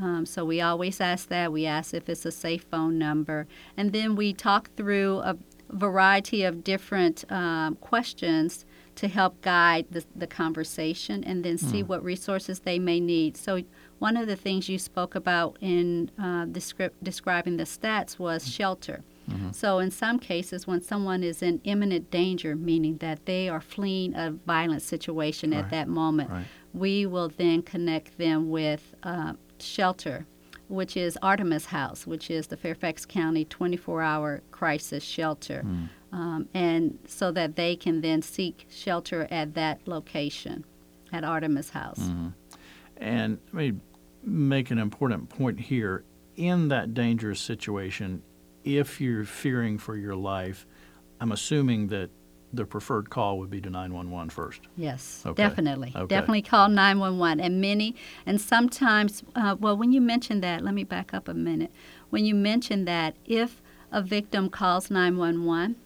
Um, 0.00 0.26
so 0.26 0.44
we 0.44 0.60
always 0.60 1.00
ask 1.00 1.28
that. 1.28 1.52
We 1.52 1.64
ask 1.64 1.94
if 1.94 2.08
it's 2.08 2.26
a 2.26 2.30
safe 2.30 2.66
phone 2.70 2.98
number. 2.98 3.46
And 3.76 3.92
then 3.92 4.14
we 4.14 4.34
talk 4.34 4.70
through 4.76 5.20
a 5.20 5.36
variety 5.70 6.44
of 6.44 6.62
different 6.62 7.24
um, 7.32 7.76
questions 7.76 8.65
to 8.96 9.08
help 9.08 9.40
guide 9.42 9.86
the, 9.90 10.04
the 10.16 10.26
conversation 10.26 11.22
and 11.24 11.44
then 11.44 11.58
see 11.58 11.82
mm. 11.82 11.86
what 11.86 12.02
resources 12.02 12.60
they 12.60 12.78
may 12.78 12.98
need. 12.98 13.36
So, 13.36 13.62
one 13.98 14.16
of 14.16 14.26
the 14.26 14.36
things 14.36 14.68
you 14.68 14.78
spoke 14.78 15.14
about 15.14 15.56
in 15.60 16.10
uh, 16.18 16.44
descri- 16.46 16.90
describing 17.02 17.56
the 17.56 17.64
stats 17.64 18.18
was 18.18 18.44
hmm. 18.44 18.50
shelter. 18.50 19.02
Mm-hmm. 19.30 19.52
So, 19.52 19.78
in 19.78 19.90
some 19.90 20.18
cases, 20.18 20.66
when 20.66 20.82
someone 20.82 21.22
is 21.22 21.42
in 21.42 21.60
imminent 21.64 22.10
danger, 22.10 22.56
meaning 22.56 22.98
that 22.98 23.24
they 23.24 23.48
are 23.48 23.60
fleeing 23.60 24.14
a 24.14 24.32
violent 24.46 24.82
situation 24.82 25.50
right. 25.52 25.60
at 25.60 25.70
that 25.70 25.88
moment, 25.88 26.30
right. 26.30 26.44
we 26.74 27.06
will 27.06 27.28
then 27.28 27.62
connect 27.62 28.18
them 28.18 28.50
with 28.50 28.94
uh, 29.02 29.34
shelter 29.58 30.26
which 30.68 30.96
is 30.96 31.16
Artemis 31.22 31.66
House, 31.66 32.08
which 32.08 32.28
is 32.28 32.48
the 32.48 32.56
Fairfax 32.56 33.06
County 33.06 33.44
24 33.44 34.02
hour 34.02 34.42
crisis 34.50 35.04
shelter. 35.04 35.62
Mm 35.64 35.88
um, 36.16 36.48
and 36.54 36.98
so 37.06 37.30
that 37.30 37.56
they 37.56 37.76
can 37.76 38.00
then 38.00 38.22
seek 38.22 38.66
shelter 38.70 39.28
at 39.30 39.52
that 39.52 39.86
location, 39.86 40.64
at 41.12 41.24
Artemis 41.24 41.70
House. 41.70 41.98
Mm-hmm. 41.98 42.28
And 42.96 43.38
let 43.52 43.54
me 43.54 43.80
make 44.24 44.70
an 44.70 44.78
important 44.78 45.28
point 45.28 45.60
here. 45.60 46.04
In 46.36 46.68
that 46.68 46.94
dangerous 46.94 47.40
situation, 47.40 48.22
if 48.64 48.98
you're 48.98 49.24
fearing 49.24 49.76
for 49.76 49.94
your 49.94 50.16
life, 50.16 50.66
I'm 51.20 51.32
assuming 51.32 51.88
that 51.88 52.10
the 52.52 52.64
preferred 52.64 53.10
call 53.10 53.38
would 53.38 53.50
be 53.50 53.60
to 53.60 53.68
911 53.68 54.30
first. 54.30 54.60
Yes, 54.76 55.22
okay. 55.26 55.42
definitely. 55.42 55.92
Okay. 55.94 56.06
Definitely 56.06 56.42
call 56.42 56.70
911. 56.70 57.40
And 57.44 57.60
many, 57.60 57.94
and 58.24 58.40
sometimes, 58.40 59.22
uh, 59.34 59.56
well, 59.60 59.76
when 59.76 59.92
you 59.92 60.00
mention 60.00 60.40
that, 60.40 60.62
let 60.62 60.72
me 60.72 60.84
back 60.84 61.12
up 61.12 61.28
a 61.28 61.34
minute. 61.34 61.72
When 62.08 62.24
you 62.24 62.34
mention 62.34 62.86
that, 62.86 63.16
if 63.26 63.60
a 63.92 64.00
victim 64.00 64.48
calls 64.48 64.90
911, 64.90 65.76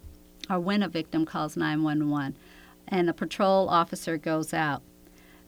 or 0.50 0.60
when 0.60 0.82
a 0.82 0.88
victim 0.88 1.24
calls 1.24 1.56
911 1.56 2.36
and 2.88 3.08
a 3.08 3.14
patrol 3.14 3.68
officer 3.68 4.18
goes 4.18 4.52
out, 4.52 4.82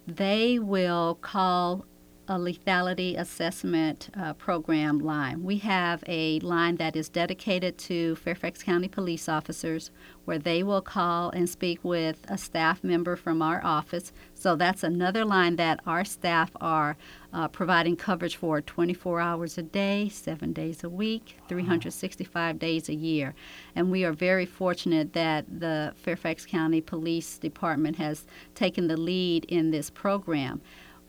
they 0.07 0.59
will 0.59 1.17
call 1.21 1.85
a 2.29 2.35
lethality 2.35 3.19
assessment 3.19 4.09
uh, 4.17 4.33
program 4.35 4.99
line. 4.99 5.43
We 5.43 5.59
have 5.59 6.05
a 6.07 6.39
line 6.41 6.77
that 6.77 6.95
is 6.95 7.09
dedicated 7.09 7.79
to 7.79 8.15
Fairfax 8.17 8.63
County 8.63 8.89
police 8.89 9.29
officers 9.29 9.91
where 10.25 10.39
they 10.39 10.63
will 10.63 10.81
call 10.81 11.31
and 11.31 11.49
speak 11.49 11.81
with 11.83 12.25
a 12.29 12.39
staff 12.39 12.85
member 12.85 13.17
from 13.17 13.43
our 13.43 13.63
office. 13.65 14.13
So 14.35 14.55
that's 14.55 14.85
another 14.85 15.25
line 15.25 15.57
that 15.57 15.81
our 15.85 16.05
staff 16.05 16.51
are 16.61 16.97
uh, 17.33 17.49
providing 17.49 17.97
coverage 17.97 18.37
for 18.37 18.61
24 18.61 19.21
hours 19.21 19.59
a 19.59 19.63
day, 19.63 20.09
seven 20.09 20.53
days 20.53 20.85
a 20.85 20.89
week, 20.89 21.39
365 21.49 22.59
days 22.59 22.89
a 22.89 22.95
year. 22.95 23.35
And 23.75 23.91
we 23.91 24.05
are 24.05 24.13
very 24.13 24.47
fortunate 24.47 25.13
that 25.15 25.61
the 25.61 25.93
Fairfax 25.97 26.47
County 26.47 26.81
Police 26.81 27.39
Department 27.39 27.97
has 27.97 28.27
taken 28.55 28.87
the 28.87 28.97
lead 28.97 29.45
in 29.47 29.71
this 29.71 29.91
program 29.91 30.61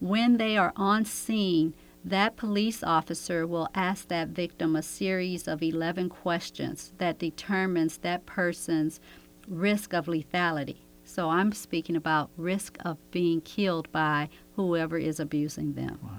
when 0.04 0.36
they 0.36 0.58
are 0.58 0.74
on 0.76 1.06
scene, 1.06 1.74
that 2.04 2.36
police 2.36 2.84
officer 2.84 3.48
will 3.48 3.70
ask 3.74 4.10
that 4.10 4.28
victim 4.28 4.76
a 4.76 4.82
series 4.82 5.48
of 5.48 5.64
11 5.64 6.10
questions 6.10 6.92
that 6.98 7.20
determines 7.20 8.00
that 8.00 8.26
person's 8.26 9.00
risk 9.48 9.94
of 9.94 10.08
lethality. 10.08 10.80
So 11.06 11.30
I'm 11.30 11.54
speaking 11.54 11.96
about 11.96 12.32
risk 12.36 12.78
of 12.84 12.98
being 13.12 13.40
killed 13.40 13.90
by 13.94 14.28
whoever 14.58 14.98
is 14.98 15.22
abusing 15.22 15.76
them. 15.76 16.00
Wow. 16.04 16.10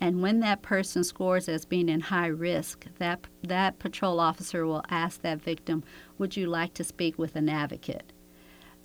And 0.00 0.22
when 0.22 0.40
that 0.40 0.62
person 0.62 1.04
scores 1.04 1.48
as 1.48 1.64
being 1.64 1.88
in 1.88 2.00
high 2.00 2.26
risk, 2.26 2.86
that, 2.98 3.28
that 3.44 3.78
patrol 3.78 4.18
officer 4.18 4.66
will 4.66 4.82
ask 4.90 5.22
that 5.22 5.40
victim, 5.40 5.84
Would 6.18 6.36
you 6.36 6.48
like 6.48 6.74
to 6.74 6.82
speak 6.82 7.16
with 7.16 7.36
an 7.36 7.48
advocate? 7.48 8.12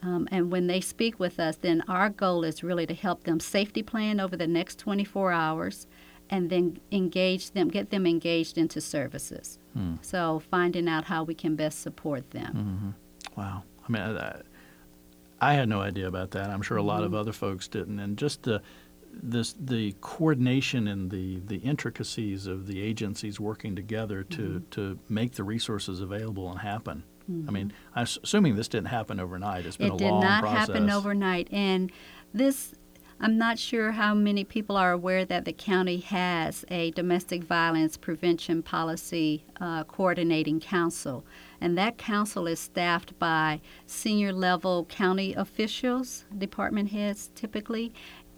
Um, 0.05 0.27
and 0.31 0.51
when 0.51 0.67
they 0.67 0.81
speak 0.81 1.19
with 1.19 1.39
us, 1.39 1.55
then 1.55 1.83
our 1.87 2.09
goal 2.09 2.43
is 2.43 2.63
really 2.63 2.85
to 2.85 2.93
help 2.93 3.23
them 3.23 3.39
safety 3.39 3.81
plan 3.81 4.19
over 4.19 4.37
the 4.37 4.45
next 4.45 4.77
24 4.77 5.31
hours 5.31 5.87
and 6.29 6.49
then 6.49 6.79
engage 6.91 7.51
them, 7.51 7.69
get 7.69 7.89
them 7.89 8.05
engaged 8.05 8.57
into 8.57 8.81
services. 8.81 9.57
Hmm. 9.73 9.95
So 10.01 10.43
finding 10.51 10.87
out 10.87 11.05
how 11.05 11.23
we 11.23 11.33
can 11.33 11.55
best 11.55 11.81
support 11.81 12.31
them. 12.31 12.95
Mm-hmm. 13.35 13.41
Wow. 13.41 13.63
I 13.87 13.91
mean, 13.91 14.01
I, 14.01 14.41
I, 15.41 15.53
had 15.53 15.69
no 15.69 15.81
idea 15.81 16.07
about 16.07 16.31
that. 16.31 16.51
I'm 16.51 16.61
sure 16.61 16.77
a 16.77 16.83
lot 16.83 16.97
mm-hmm. 16.97 17.05
of 17.05 17.15
other 17.15 17.33
folks 17.33 17.67
didn't. 17.67 17.99
And 17.99 18.15
just 18.17 18.43
the 18.43 18.61
this 19.11 19.55
the 19.59 19.95
coordination 20.01 20.87
and 20.87 21.09
the 21.09 21.39
the 21.45 21.57
intricacies 21.57 22.47
of 22.47 22.67
the 22.67 22.81
agencies 22.81 23.39
working 23.39 23.75
together 23.75 24.23
to 24.23 24.41
mm-hmm. 24.41 24.69
to 24.71 24.99
make 25.07 25.33
the 25.33 25.43
resources 25.43 26.01
available 26.01 26.49
and 26.51 26.59
happen. 26.59 27.03
Mm-hmm. 27.29 27.49
I 27.49 27.51
mean, 27.51 27.73
I'm 27.95 28.03
assuming 28.23 28.55
this 28.55 28.67
didn't 28.67 28.87
happen 28.87 29.19
overnight. 29.19 29.65
It's 29.65 29.77
been 29.77 29.93
it 29.93 30.01
a 30.01 30.05
long 30.05 30.21
process. 30.21 30.69
It 30.69 30.73
did 30.73 30.79
not 30.79 30.89
happen 30.89 30.89
overnight, 30.89 31.47
and 31.51 31.91
this. 32.33 32.73
I'm 33.17 33.37
not 33.37 33.57
sure 33.57 33.91
how 33.91 34.13
many 34.13 34.43
people 34.43 34.75
are 34.75 34.91
aware 34.91 35.23
that 35.23 35.45
the 35.45 35.53
county 35.53 36.01
has 36.01 36.65
a 36.69 36.91
domestic 36.91 37.45
violence 37.45 37.95
prevention 37.95 38.61
policy 38.61 39.45
uh, 39.61 39.85
coordinating 39.85 40.59
council, 40.59 41.23
and 41.61 41.77
that 41.77 41.97
council 41.97 42.45
is 42.45 42.59
staffed 42.59 43.17
by 43.17 43.61
senior 43.87 44.33
level 44.33 44.83
county 44.89 45.33
officials, 45.33 46.25
department 46.37 46.91
heads 46.91 47.31
typically, 47.35 47.93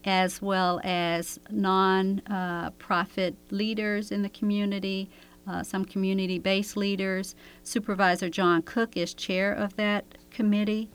as 0.06 0.42
well 0.42 0.80
as 0.84 1.40
non 1.50 2.20
uh, 2.28 2.70
profit 2.78 3.36
leaders 3.50 4.12
in 4.12 4.22
the 4.22 4.30
community, 4.30 5.10
uh, 5.48 5.64
some 5.64 5.86
community 5.86 6.40
based 6.40 6.78
leaders. 6.78 7.36
Supervisor 7.64 8.30
John 8.30 8.62
Cook 8.62 8.98
is 8.98 9.14
chair 9.14 9.54
of 9.54 9.76
that 9.78 10.18
committee. 10.30 10.90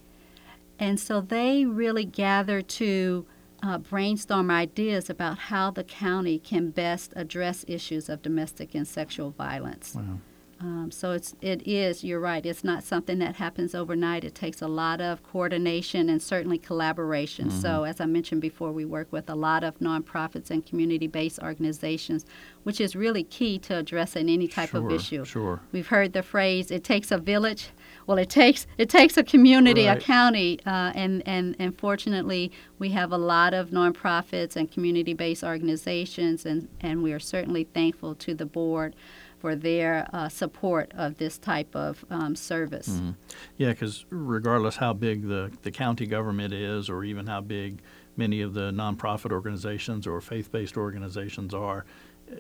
And 0.79 0.99
so 0.99 1.21
they 1.21 1.65
really 1.65 2.05
gather 2.05 2.61
to 2.61 3.27
uh, 3.63 3.79
brainstorm 3.79 4.51
ideas 4.51 5.09
about 5.09 5.39
how 5.39 5.71
the 5.71 5.85
county 5.85 6.39
can 6.39 6.71
best 6.71 7.13
address 7.15 7.65
issues 7.69 8.09
of 8.09 8.21
domestic 8.23 8.75
and 8.75 8.87
sexual 8.87 9.31
violence. 9.31 9.95
Wow. 9.95 10.19
Um, 10.63 10.93
so 10.93 11.11
it's 11.11 11.35
it 11.41 11.67
is 11.67 12.05
you're 12.05 12.21
right. 12.21 12.47
It's 12.47 12.63
not 12.63 12.85
something 12.85 13.19
that 13.19 13.35
happens 13.35 13.75
overnight. 13.75 14.23
It 14.23 14.37
takes 14.37 14.63
a 14.63 14.69
lot 14.69 15.01
of 15.01 15.21
coordination 15.25 16.09
and 16.09 16.23
certainly 16.23 16.57
collaboration. 16.57 17.49
Mm-hmm. 17.49 17.61
So 17.61 17.83
as 17.83 18.01
I 18.01 18.07
mentioned 18.07 18.41
before, 18.41 18.71
we 18.71 18.85
work 18.85 19.09
with 19.11 19.29
a 19.29 19.35
lot 19.35 19.65
of 19.65 19.81
nonprofits 19.81 20.51
and 20.51 20.65
community-based 20.65 21.41
organizations, 21.41 22.25
which 22.63 22.81
is 22.81 22.95
really 22.95 23.25
key 23.25 23.59
to 23.61 23.79
addressing 23.79 24.29
any 24.29 24.47
type 24.47 24.71
sure, 24.71 24.87
of 24.87 24.93
issue. 24.93 25.25
Sure. 25.25 25.61
We've 25.73 25.89
heard 25.89 26.13
the 26.13 26.23
phrase 26.23 26.71
"it 26.71 26.85
takes 26.85 27.11
a 27.11 27.19
village." 27.19 27.71
Well, 28.07 28.19
it 28.19 28.31
takes 28.31 28.69
it 28.79 28.89
takes 28.89 29.17
a 29.17 29.25
community, 29.25 29.87
right. 29.87 29.99
a 29.99 30.01
county, 30.01 30.61
uh, 30.65 30.93
and 30.95 31.27
and 31.27 31.57
and 31.59 31.77
fortunately, 31.77 32.53
we 32.79 32.91
have 32.91 33.11
a 33.11 33.19
lot 33.19 33.53
of 33.53 33.71
nonprofits 33.71 34.55
and 34.55 34.71
community-based 34.71 35.43
organizations, 35.43 36.47
and 36.47 36.69
and 36.81 37.03
we 37.03 37.13
are 37.13 37.21
certainly 37.21 37.65
thankful 37.65 38.15
to 38.15 38.33
the 38.33 38.47
board 38.47 38.95
for 39.43 39.57
their 39.57 40.09
uh, 40.13 40.29
support 40.29 40.93
of 40.95 41.19
this 41.19 41.37
type 41.37 41.75
of 41.75 42.05
um, 42.11 42.37
service. 42.37 42.89
Mm-hmm. 42.89 43.11
Yeah, 43.59 43.71
because 43.71 44.07
regardless 44.09 44.77
how 44.77 44.93
big 44.93 45.27
the, 45.27 45.51
the 45.63 45.73
county 45.73 46.07
government 46.07 46.55
is, 46.55 46.89
or 46.89 47.03
even 47.03 47.27
how 47.27 47.41
big 47.41 47.83
many 48.17 48.41
of 48.41 48.55
the 48.55 48.71
nonprofit 48.71 49.33
organizations 49.33 50.07
or 50.07 50.21
faith 50.21 50.53
based 50.53 50.77
organizations 50.77 51.53
are, 51.53 51.85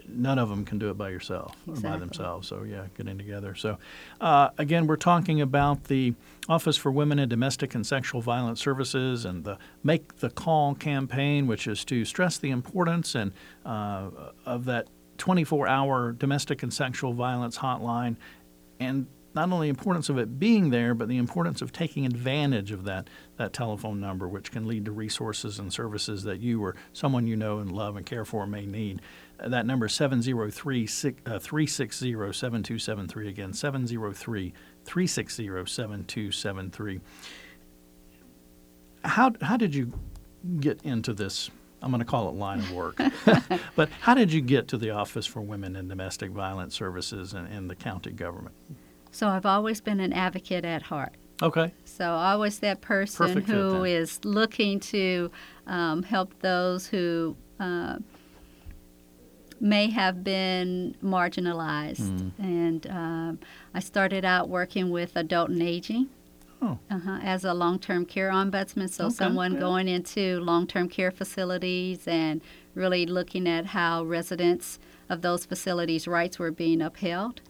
none 0.06 0.38
of 0.38 0.48
them 0.48 0.64
can 0.64 0.78
do 0.78 0.90
it 0.90 0.96
by 0.96 1.10
yourself 1.10 1.56
exactly. 1.66 1.90
or 1.90 1.92
by 1.92 1.98
themselves. 1.98 2.46
So 2.46 2.62
yeah, 2.62 2.86
getting 2.96 3.18
together. 3.18 3.56
So 3.56 3.78
uh, 4.20 4.50
again, 4.56 4.86
we're 4.86 4.94
talking 4.94 5.40
about 5.40 5.84
the 5.84 6.14
Office 6.48 6.76
for 6.76 6.92
Women 6.92 7.18
in 7.18 7.28
Domestic 7.28 7.74
and 7.74 7.84
Sexual 7.84 8.20
Violence 8.20 8.60
Services 8.60 9.24
and 9.24 9.42
the 9.42 9.58
Make 9.82 10.18
the 10.18 10.30
Call 10.30 10.76
campaign, 10.76 11.48
which 11.48 11.66
is 11.66 11.84
to 11.86 12.04
stress 12.04 12.38
the 12.38 12.50
importance 12.50 13.16
and 13.16 13.32
uh, 13.66 14.08
of 14.46 14.66
that 14.66 14.86
24 15.18 15.68
hour 15.68 16.12
domestic 16.12 16.62
and 16.62 16.72
sexual 16.72 17.12
violence 17.12 17.58
hotline, 17.58 18.16
and 18.80 19.06
not 19.34 19.50
only 19.50 19.66
the 19.68 19.70
importance 19.70 20.08
of 20.08 20.18
it 20.18 20.38
being 20.38 20.70
there, 20.70 20.94
but 20.94 21.08
the 21.08 21.16
importance 21.16 21.62
of 21.62 21.72
taking 21.72 22.04
advantage 22.04 22.70
of 22.70 22.84
that, 22.84 23.08
that 23.38 23.52
telephone 23.52 24.00
number, 24.00 24.28
which 24.28 24.50
can 24.50 24.66
lead 24.66 24.84
to 24.84 24.92
resources 24.92 25.58
and 25.58 25.72
services 25.72 26.22
that 26.24 26.40
you 26.40 26.62
or 26.62 26.76
someone 26.92 27.26
you 27.26 27.36
know 27.36 27.58
and 27.58 27.72
love 27.72 27.96
and 27.96 28.04
care 28.04 28.24
for 28.24 28.46
may 28.46 28.66
need. 28.66 29.00
Uh, 29.40 29.48
that 29.48 29.64
number 29.64 29.86
is 29.86 29.94
703 29.94 30.86
360 30.86 32.12
7273. 32.12 33.28
Again, 33.28 33.52
703 33.52 34.52
360 34.84 35.44
7273. 35.44 37.00
How, 39.04 39.32
how 39.40 39.56
did 39.56 39.74
you 39.74 39.92
get 40.60 40.80
into 40.82 41.12
this 41.12 41.50
I'm 41.82 41.90
going 41.90 42.00
to 42.00 42.06
call 42.06 42.28
it 42.28 42.34
line 42.34 42.60
of 42.60 42.70
work. 42.70 42.98
but 43.76 43.88
how 44.00 44.14
did 44.14 44.32
you 44.32 44.40
get 44.40 44.68
to 44.68 44.78
the 44.78 44.90
Office 44.90 45.26
for 45.26 45.40
Women 45.40 45.76
and 45.76 45.88
Domestic 45.88 46.30
Violence 46.30 46.74
Services 46.74 47.34
in, 47.34 47.46
in 47.46 47.68
the 47.68 47.74
county 47.74 48.12
government? 48.12 48.54
So 49.10 49.28
I've 49.28 49.46
always 49.46 49.80
been 49.80 50.00
an 50.00 50.12
advocate 50.12 50.64
at 50.64 50.82
heart. 50.82 51.16
Okay. 51.42 51.72
So 51.84 52.04
I 52.04 52.36
was 52.36 52.60
that 52.60 52.80
person 52.80 53.26
Perfect 53.26 53.48
who 53.48 53.84
is 53.84 54.24
looking 54.24 54.78
to 54.80 55.30
um, 55.66 56.02
help 56.04 56.38
those 56.40 56.86
who 56.86 57.36
uh, 57.58 57.98
may 59.60 59.90
have 59.90 60.22
been 60.22 60.96
marginalized. 61.02 62.00
Mm. 62.00 62.32
And 62.38 62.86
um, 62.88 63.38
I 63.74 63.80
started 63.80 64.24
out 64.24 64.48
working 64.48 64.90
with 64.90 65.16
adult 65.16 65.50
and 65.50 65.62
aging. 65.62 66.08
Oh. 66.62 66.78
Uh-huh, 66.88 67.18
as 67.22 67.44
a 67.44 67.52
long-term 67.52 68.06
care 68.06 68.30
ombudsman, 68.30 68.88
so 68.88 69.06
okay, 69.06 69.14
someone 69.14 69.58
going 69.58 69.88
into 69.88 70.38
long-term 70.40 70.88
care 70.88 71.10
facilities 71.10 72.06
and 72.06 72.40
really 72.76 73.04
looking 73.04 73.48
at 73.48 73.66
how 73.66 74.04
residents 74.04 74.78
of 75.08 75.22
those 75.22 75.44
facilities' 75.44 76.06
rights 76.06 76.38
were 76.38 76.52
being 76.52 76.80
upheld, 76.80 77.40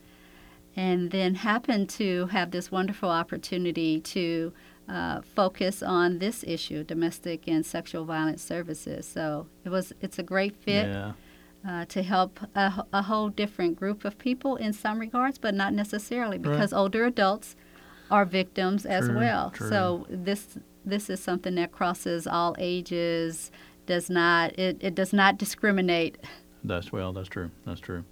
and 0.74 1.10
then 1.10 1.34
happened 1.34 1.90
to 1.90 2.26
have 2.28 2.52
this 2.52 2.70
wonderful 2.72 3.10
opportunity 3.10 4.00
to 4.00 4.50
uh, 4.88 5.20
focus 5.20 5.82
on 5.82 6.18
this 6.18 6.42
issue, 6.46 6.82
domestic 6.82 7.46
and 7.46 7.66
sexual 7.66 8.06
violence 8.06 8.42
services. 8.42 9.06
So 9.06 9.46
it 9.62 9.68
was 9.68 9.92
it's 10.00 10.18
a 10.18 10.22
great 10.22 10.56
fit. 10.56 10.86
Yeah. 10.86 11.12
Uh, 11.64 11.84
to 11.84 12.02
help 12.02 12.40
a, 12.56 12.84
a, 12.92 13.02
whole 13.02 13.28
different 13.28 13.76
group 13.76 14.04
of 14.04 14.18
people 14.18 14.56
in 14.56 14.72
some 14.72 14.98
regards, 14.98 15.38
but 15.38 15.54
not 15.54 15.72
necessarily 15.72 16.36
because 16.36 16.72
right. 16.72 16.78
older 16.80 17.04
adults 17.04 17.54
are 18.12 18.26
victims 18.26 18.84
as 18.84 19.06
true, 19.06 19.16
well. 19.16 19.50
True. 19.50 19.68
So 19.68 20.06
this 20.08 20.58
this 20.84 21.08
is 21.08 21.20
something 21.20 21.54
that 21.56 21.72
crosses 21.72 22.26
all 22.26 22.54
ages. 22.58 23.50
Does 23.86 24.10
not 24.10 24.56
it, 24.58 24.76
it 24.80 24.94
does 24.94 25.12
not 25.12 25.38
discriminate. 25.38 26.18
That's 26.62 26.92
well. 26.92 27.12
That's 27.12 27.28
true. 27.28 27.50
That's 27.66 27.80
true. 27.80 28.04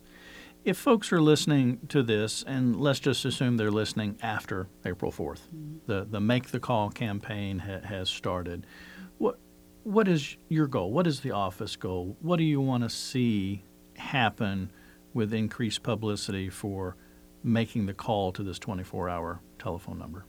If 0.65 0.77
folks 0.77 1.13
are 1.13 1.23
listening 1.23 1.79
to 1.89 2.03
this, 2.03 2.43
and 2.47 2.81
let's 2.81 2.99
just 2.99 3.25
assume 3.25 3.57
they're 3.57 3.71
listening 3.71 4.19
after 4.23 4.67
April 4.85 5.13
4th, 5.13 5.41
mm-hmm. 5.55 5.77
the 5.87 6.07
the 6.11 6.21
Make 6.21 6.49
the 6.49 6.61
Call 6.61 6.91
campaign 6.91 7.61
ha- 7.61 7.87
has 7.87 8.09
started. 8.09 8.67
What 9.19 9.39
what 9.85 10.09
is 10.09 10.37
your 10.49 10.67
goal? 10.67 10.93
What 10.93 11.07
is 11.07 11.21
the 11.21 11.33
office 11.33 11.77
goal? 11.77 12.17
What 12.21 12.39
do 12.39 12.45
you 12.45 12.61
want 12.61 12.83
to 12.85 12.91
see 12.91 13.65
happen 13.97 14.73
with 15.13 15.35
increased 15.35 15.83
publicity 15.83 16.49
for 16.49 16.97
making 17.43 17.87
the 17.87 17.95
call 17.95 18.33
to 18.33 18.43
this 18.43 18.59
24-hour 18.59 19.41
telephone 19.59 19.99
number? 19.99 20.25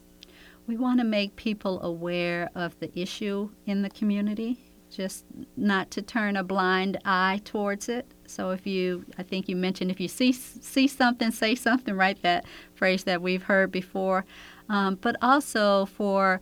We 0.68 0.78
want 0.78 1.00
to 1.00 1.06
make 1.06 1.36
people 1.36 1.82
aware 1.82 2.50
of 2.56 2.78
the 2.80 2.98
issue 2.98 3.50
in 3.66 3.82
the 3.82 3.90
community, 3.90 4.60
just 4.90 5.26
not 5.58 5.90
to 5.92 6.02
turn 6.02 6.36
a 6.36 6.44
blind 6.44 7.00
eye 7.04 7.42
towards 7.44 7.90
it. 7.90 8.06
So 8.26 8.52
if 8.52 8.68
you, 8.68 9.06
I 9.18 9.24
think 9.24 9.50
you 9.50 9.56
mentioned, 9.56 9.92
if 9.92 10.00
you 10.00 10.08
see 10.08 10.32
see 10.32 10.88
something, 10.88 11.32
say 11.32 11.56
something, 11.56 11.96
right? 11.96 12.22
That 12.22 12.46
phrase 12.76 13.04
that 13.06 13.22
we've 13.22 13.44
heard 13.44 13.72
before, 13.72 14.26
um, 14.70 14.96
but 15.02 15.16
also 15.22 15.86
for 15.88 16.40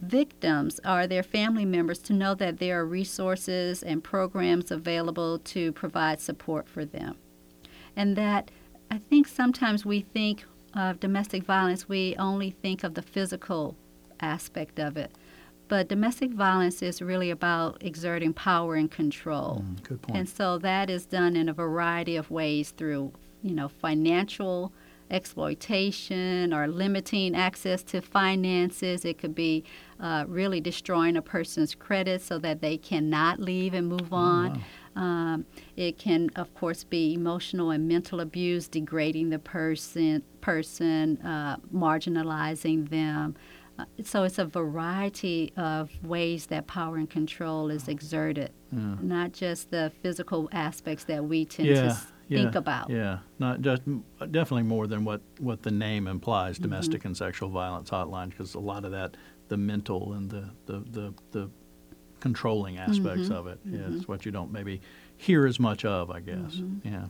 victims 0.00 0.80
or 0.84 1.06
their 1.06 1.22
family 1.22 1.64
members 1.64 1.98
to 2.00 2.12
know 2.12 2.34
that 2.34 2.58
there 2.58 2.80
are 2.80 2.86
resources 2.86 3.82
and 3.82 4.02
programs 4.02 4.70
available 4.70 5.38
to 5.38 5.72
provide 5.72 6.20
support 6.20 6.68
for 6.68 6.84
them, 6.84 7.16
and 7.96 8.16
that 8.16 8.50
I 8.92 8.98
think 9.08 9.26
sometimes 9.26 9.86
we 9.86 10.02
think 10.02 10.44
of 10.74 11.00
domestic 11.00 11.44
violence, 11.44 11.88
we 11.88 12.14
only 12.18 12.50
think 12.50 12.84
of 12.84 12.92
the 12.92 13.00
physical 13.00 13.74
aspect 14.20 14.78
of 14.78 14.98
it. 14.98 15.10
But 15.68 15.88
domestic 15.88 16.30
violence 16.32 16.82
is 16.82 17.00
really 17.00 17.30
about 17.30 17.78
exerting 17.82 18.34
power 18.34 18.74
and 18.74 18.90
control. 18.90 19.64
Mm, 19.64 19.82
good 19.82 20.02
point. 20.02 20.18
And 20.18 20.28
so 20.28 20.58
that 20.58 20.90
is 20.90 21.06
done 21.06 21.36
in 21.36 21.48
a 21.48 21.54
variety 21.54 22.16
of 22.16 22.30
ways 22.30 22.72
through, 22.72 23.12
you 23.42 23.54
know, 23.54 23.68
financial 23.68 24.74
exploitation 25.10 26.52
or 26.52 26.68
limiting 26.68 27.34
access 27.34 27.82
to 27.84 28.02
finances. 28.02 29.06
It 29.06 29.16
could 29.16 29.34
be 29.34 29.64
uh, 30.00 30.26
really 30.28 30.60
destroying 30.60 31.16
a 31.16 31.22
person's 31.22 31.74
credit 31.74 32.20
so 32.20 32.38
that 32.40 32.60
they 32.60 32.76
cannot 32.76 33.40
leave 33.40 33.72
and 33.72 33.88
move 33.88 34.12
oh, 34.12 34.16
on. 34.16 34.52
wow. 34.52 34.60
Um, 34.96 35.46
it 35.76 35.98
can, 35.98 36.30
of 36.36 36.52
course, 36.54 36.84
be 36.84 37.14
emotional 37.14 37.70
and 37.70 37.88
mental 37.88 38.20
abuse, 38.20 38.68
degrading 38.68 39.30
the 39.30 39.38
person, 39.38 40.22
person, 40.40 41.18
uh, 41.22 41.56
marginalizing 41.74 42.88
them. 42.90 43.34
Uh, 43.78 43.84
so 44.04 44.22
it's 44.24 44.38
a 44.38 44.44
variety 44.44 45.52
of 45.56 45.90
ways 46.04 46.46
that 46.46 46.66
power 46.66 46.96
and 46.96 47.08
control 47.08 47.70
is 47.70 47.88
exerted, 47.88 48.50
Yeah. 48.70 48.96
not 49.00 49.32
just 49.32 49.70
the 49.70 49.90
physical 50.02 50.48
aspects 50.52 51.04
that 51.04 51.24
we 51.24 51.46
tend 51.46 51.68
Yeah, 51.68 51.80
to 51.80 51.86
s- 51.86 52.12
think 52.28 52.54
about. 52.54 52.90
Yeah, 52.90 53.20
not 53.38 53.62
just 53.62 53.82
definitely 54.30 54.64
more 54.64 54.86
than 54.86 55.04
what 55.06 55.22
what 55.38 55.62
the 55.62 55.70
name 55.70 56.06
implies, 56.06 56.56
Mm-hmm. 56.56 56.64
domestic 56.64 57.04
and 57.06 57.16
sexual 57.16 57.48
violence 57.48 57.88
hotline, 57.88 58.28
because 58.28 58.54
a 58.54 58.60
lot 58.60 58.84
of 58.84 58.90
that, 58.92 59.16
the 59.48 59.56
mental 59.56 60.12
and 60.12 60.28
the 60.30 60.50
the 60.66 60.80
the, 60.90 61.14
the 61.30 61.50
controlling 62.22 62.78
aspects 62.78 63.28
Mm-hmm. 63.28 63.32
of 63.32 63.46
it 63.48 63.58
is 63.66 64.06
what 64.06 64.24
you 64.24 64.30
don't 64.32 64.52
maybe 64.52 64.80
hear 65.16 65.44
as 65.46 65.58
much 65.58 65.84
of, 65.84 66.10
I 66.10 66.20
guess. 66.20 66.54
Mm-hmm. 66.54 66.88
Yeah, 66.88 67.06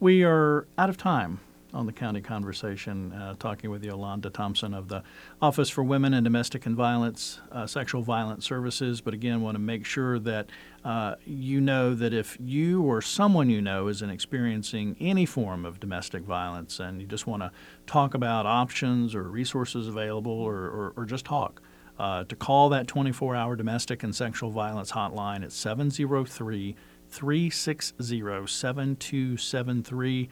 we 0.00 0.22
are 0.22 0.66
out 0.76 0.90
of 0.90 0.96
time 0.98 1.40
on 1.74 1.84
the 1.86 1.92
county 1.92 2.20
conversation, 2.22 3.12
uh, 3.12 3.34
talking 3.38 3.70
with 3.70 3.84
Yolanda 3.84 4.30
Thompson 4.30 4.72
of 4.72 4.88
the 4.88 5.02
Office 5.42 5.68
for 5.68 5.82
Women 5.82 6.14
and 6.14 6.24
Domestic 6.24 6.64
and 6.64 6.74
Violence, 6.74 7.40
uh, 7.52 7.66
Sexual 7.66 8.02
Violence 8.02 8.46
Services. 8.46 9.02
But 9.02 9.12
again, 9.12 9.42
want 9.42 9.54
to 9.54 9.58
make 9.58 9.84
sure 9.84 10.18
that 10.18 10.48
uh, 10.84 11.16
you 11.26 11.60
know 11.60 11.94
that 11.94 12.14
if 12.14 12.38
you 12.40 12.82
or 12.82 13.02
someone 13.02 13.50
you 13.50 13.60
know 13.60 13.88
is 13.88 14.00
experiencing 14.00 14.96
any 15.00 15.26
form 15.26 15.66
of 15.66 15.78
domestic 15.80 16.22
violence 16.22 16.80
and 16.80 17.00
you 17.02 17.06
just 17.06 17.26
want 17.26 17.42
to 17.42 17.50
talk 17.86 18.14
about 18.14 18.46
options 18.46 19.14
or 19.14 19.24
resources 19.24 19.88
available 19.88 20.32
or, 20.32 20.54
or, 20.54 20.92
or 20.96 21.04
just 21.04 21.24
talk, 21.26 21.60
uh, 21.98 22.24
to 22.24 22.36
call 22.36 22.68
that 22.70 22.86
24 22.86 23.34
hour 23.34 23.56
domestic 23.56 24.02
and 24.02 24.14
sexual 24.14 24.50
violence 24.50 24.92
hotline 24.92 25.42
at 25.42 25.52
703 25.52 26.76
360 27.10 28.46
7273 28.46 30.28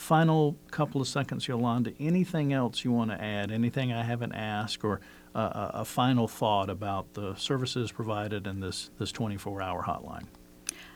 final 0.00 0.56
couple 0.70 1.00
of 1.00 1.08
seconds, 1.08 1.46
Yolanda. 1.46 1.92
Anything 2.00 2.52
else 2.52 2.84
you 2.84 2.92
want 2.92 3.10
to 3.10 3.22
add? 3.22 3.52
Anything 3.52 3.92
I 3.92 4.02
haven't 4.02 4.32
asked, 4.32 4.82
or 4.82 5.00
uh, 5.34 5.70
a, 5.74 5.84
final 5.84 6.26
thought 6.26 6.70
about 6.70 7.14
the 7.14 7.34
services 7.34 7.92
provided 7.92 8.46
in 8.46 8.60
this 8.60 8.90
this 8.98 9.12
24-hour 9.12 9.84
hotline? 9.84 10.26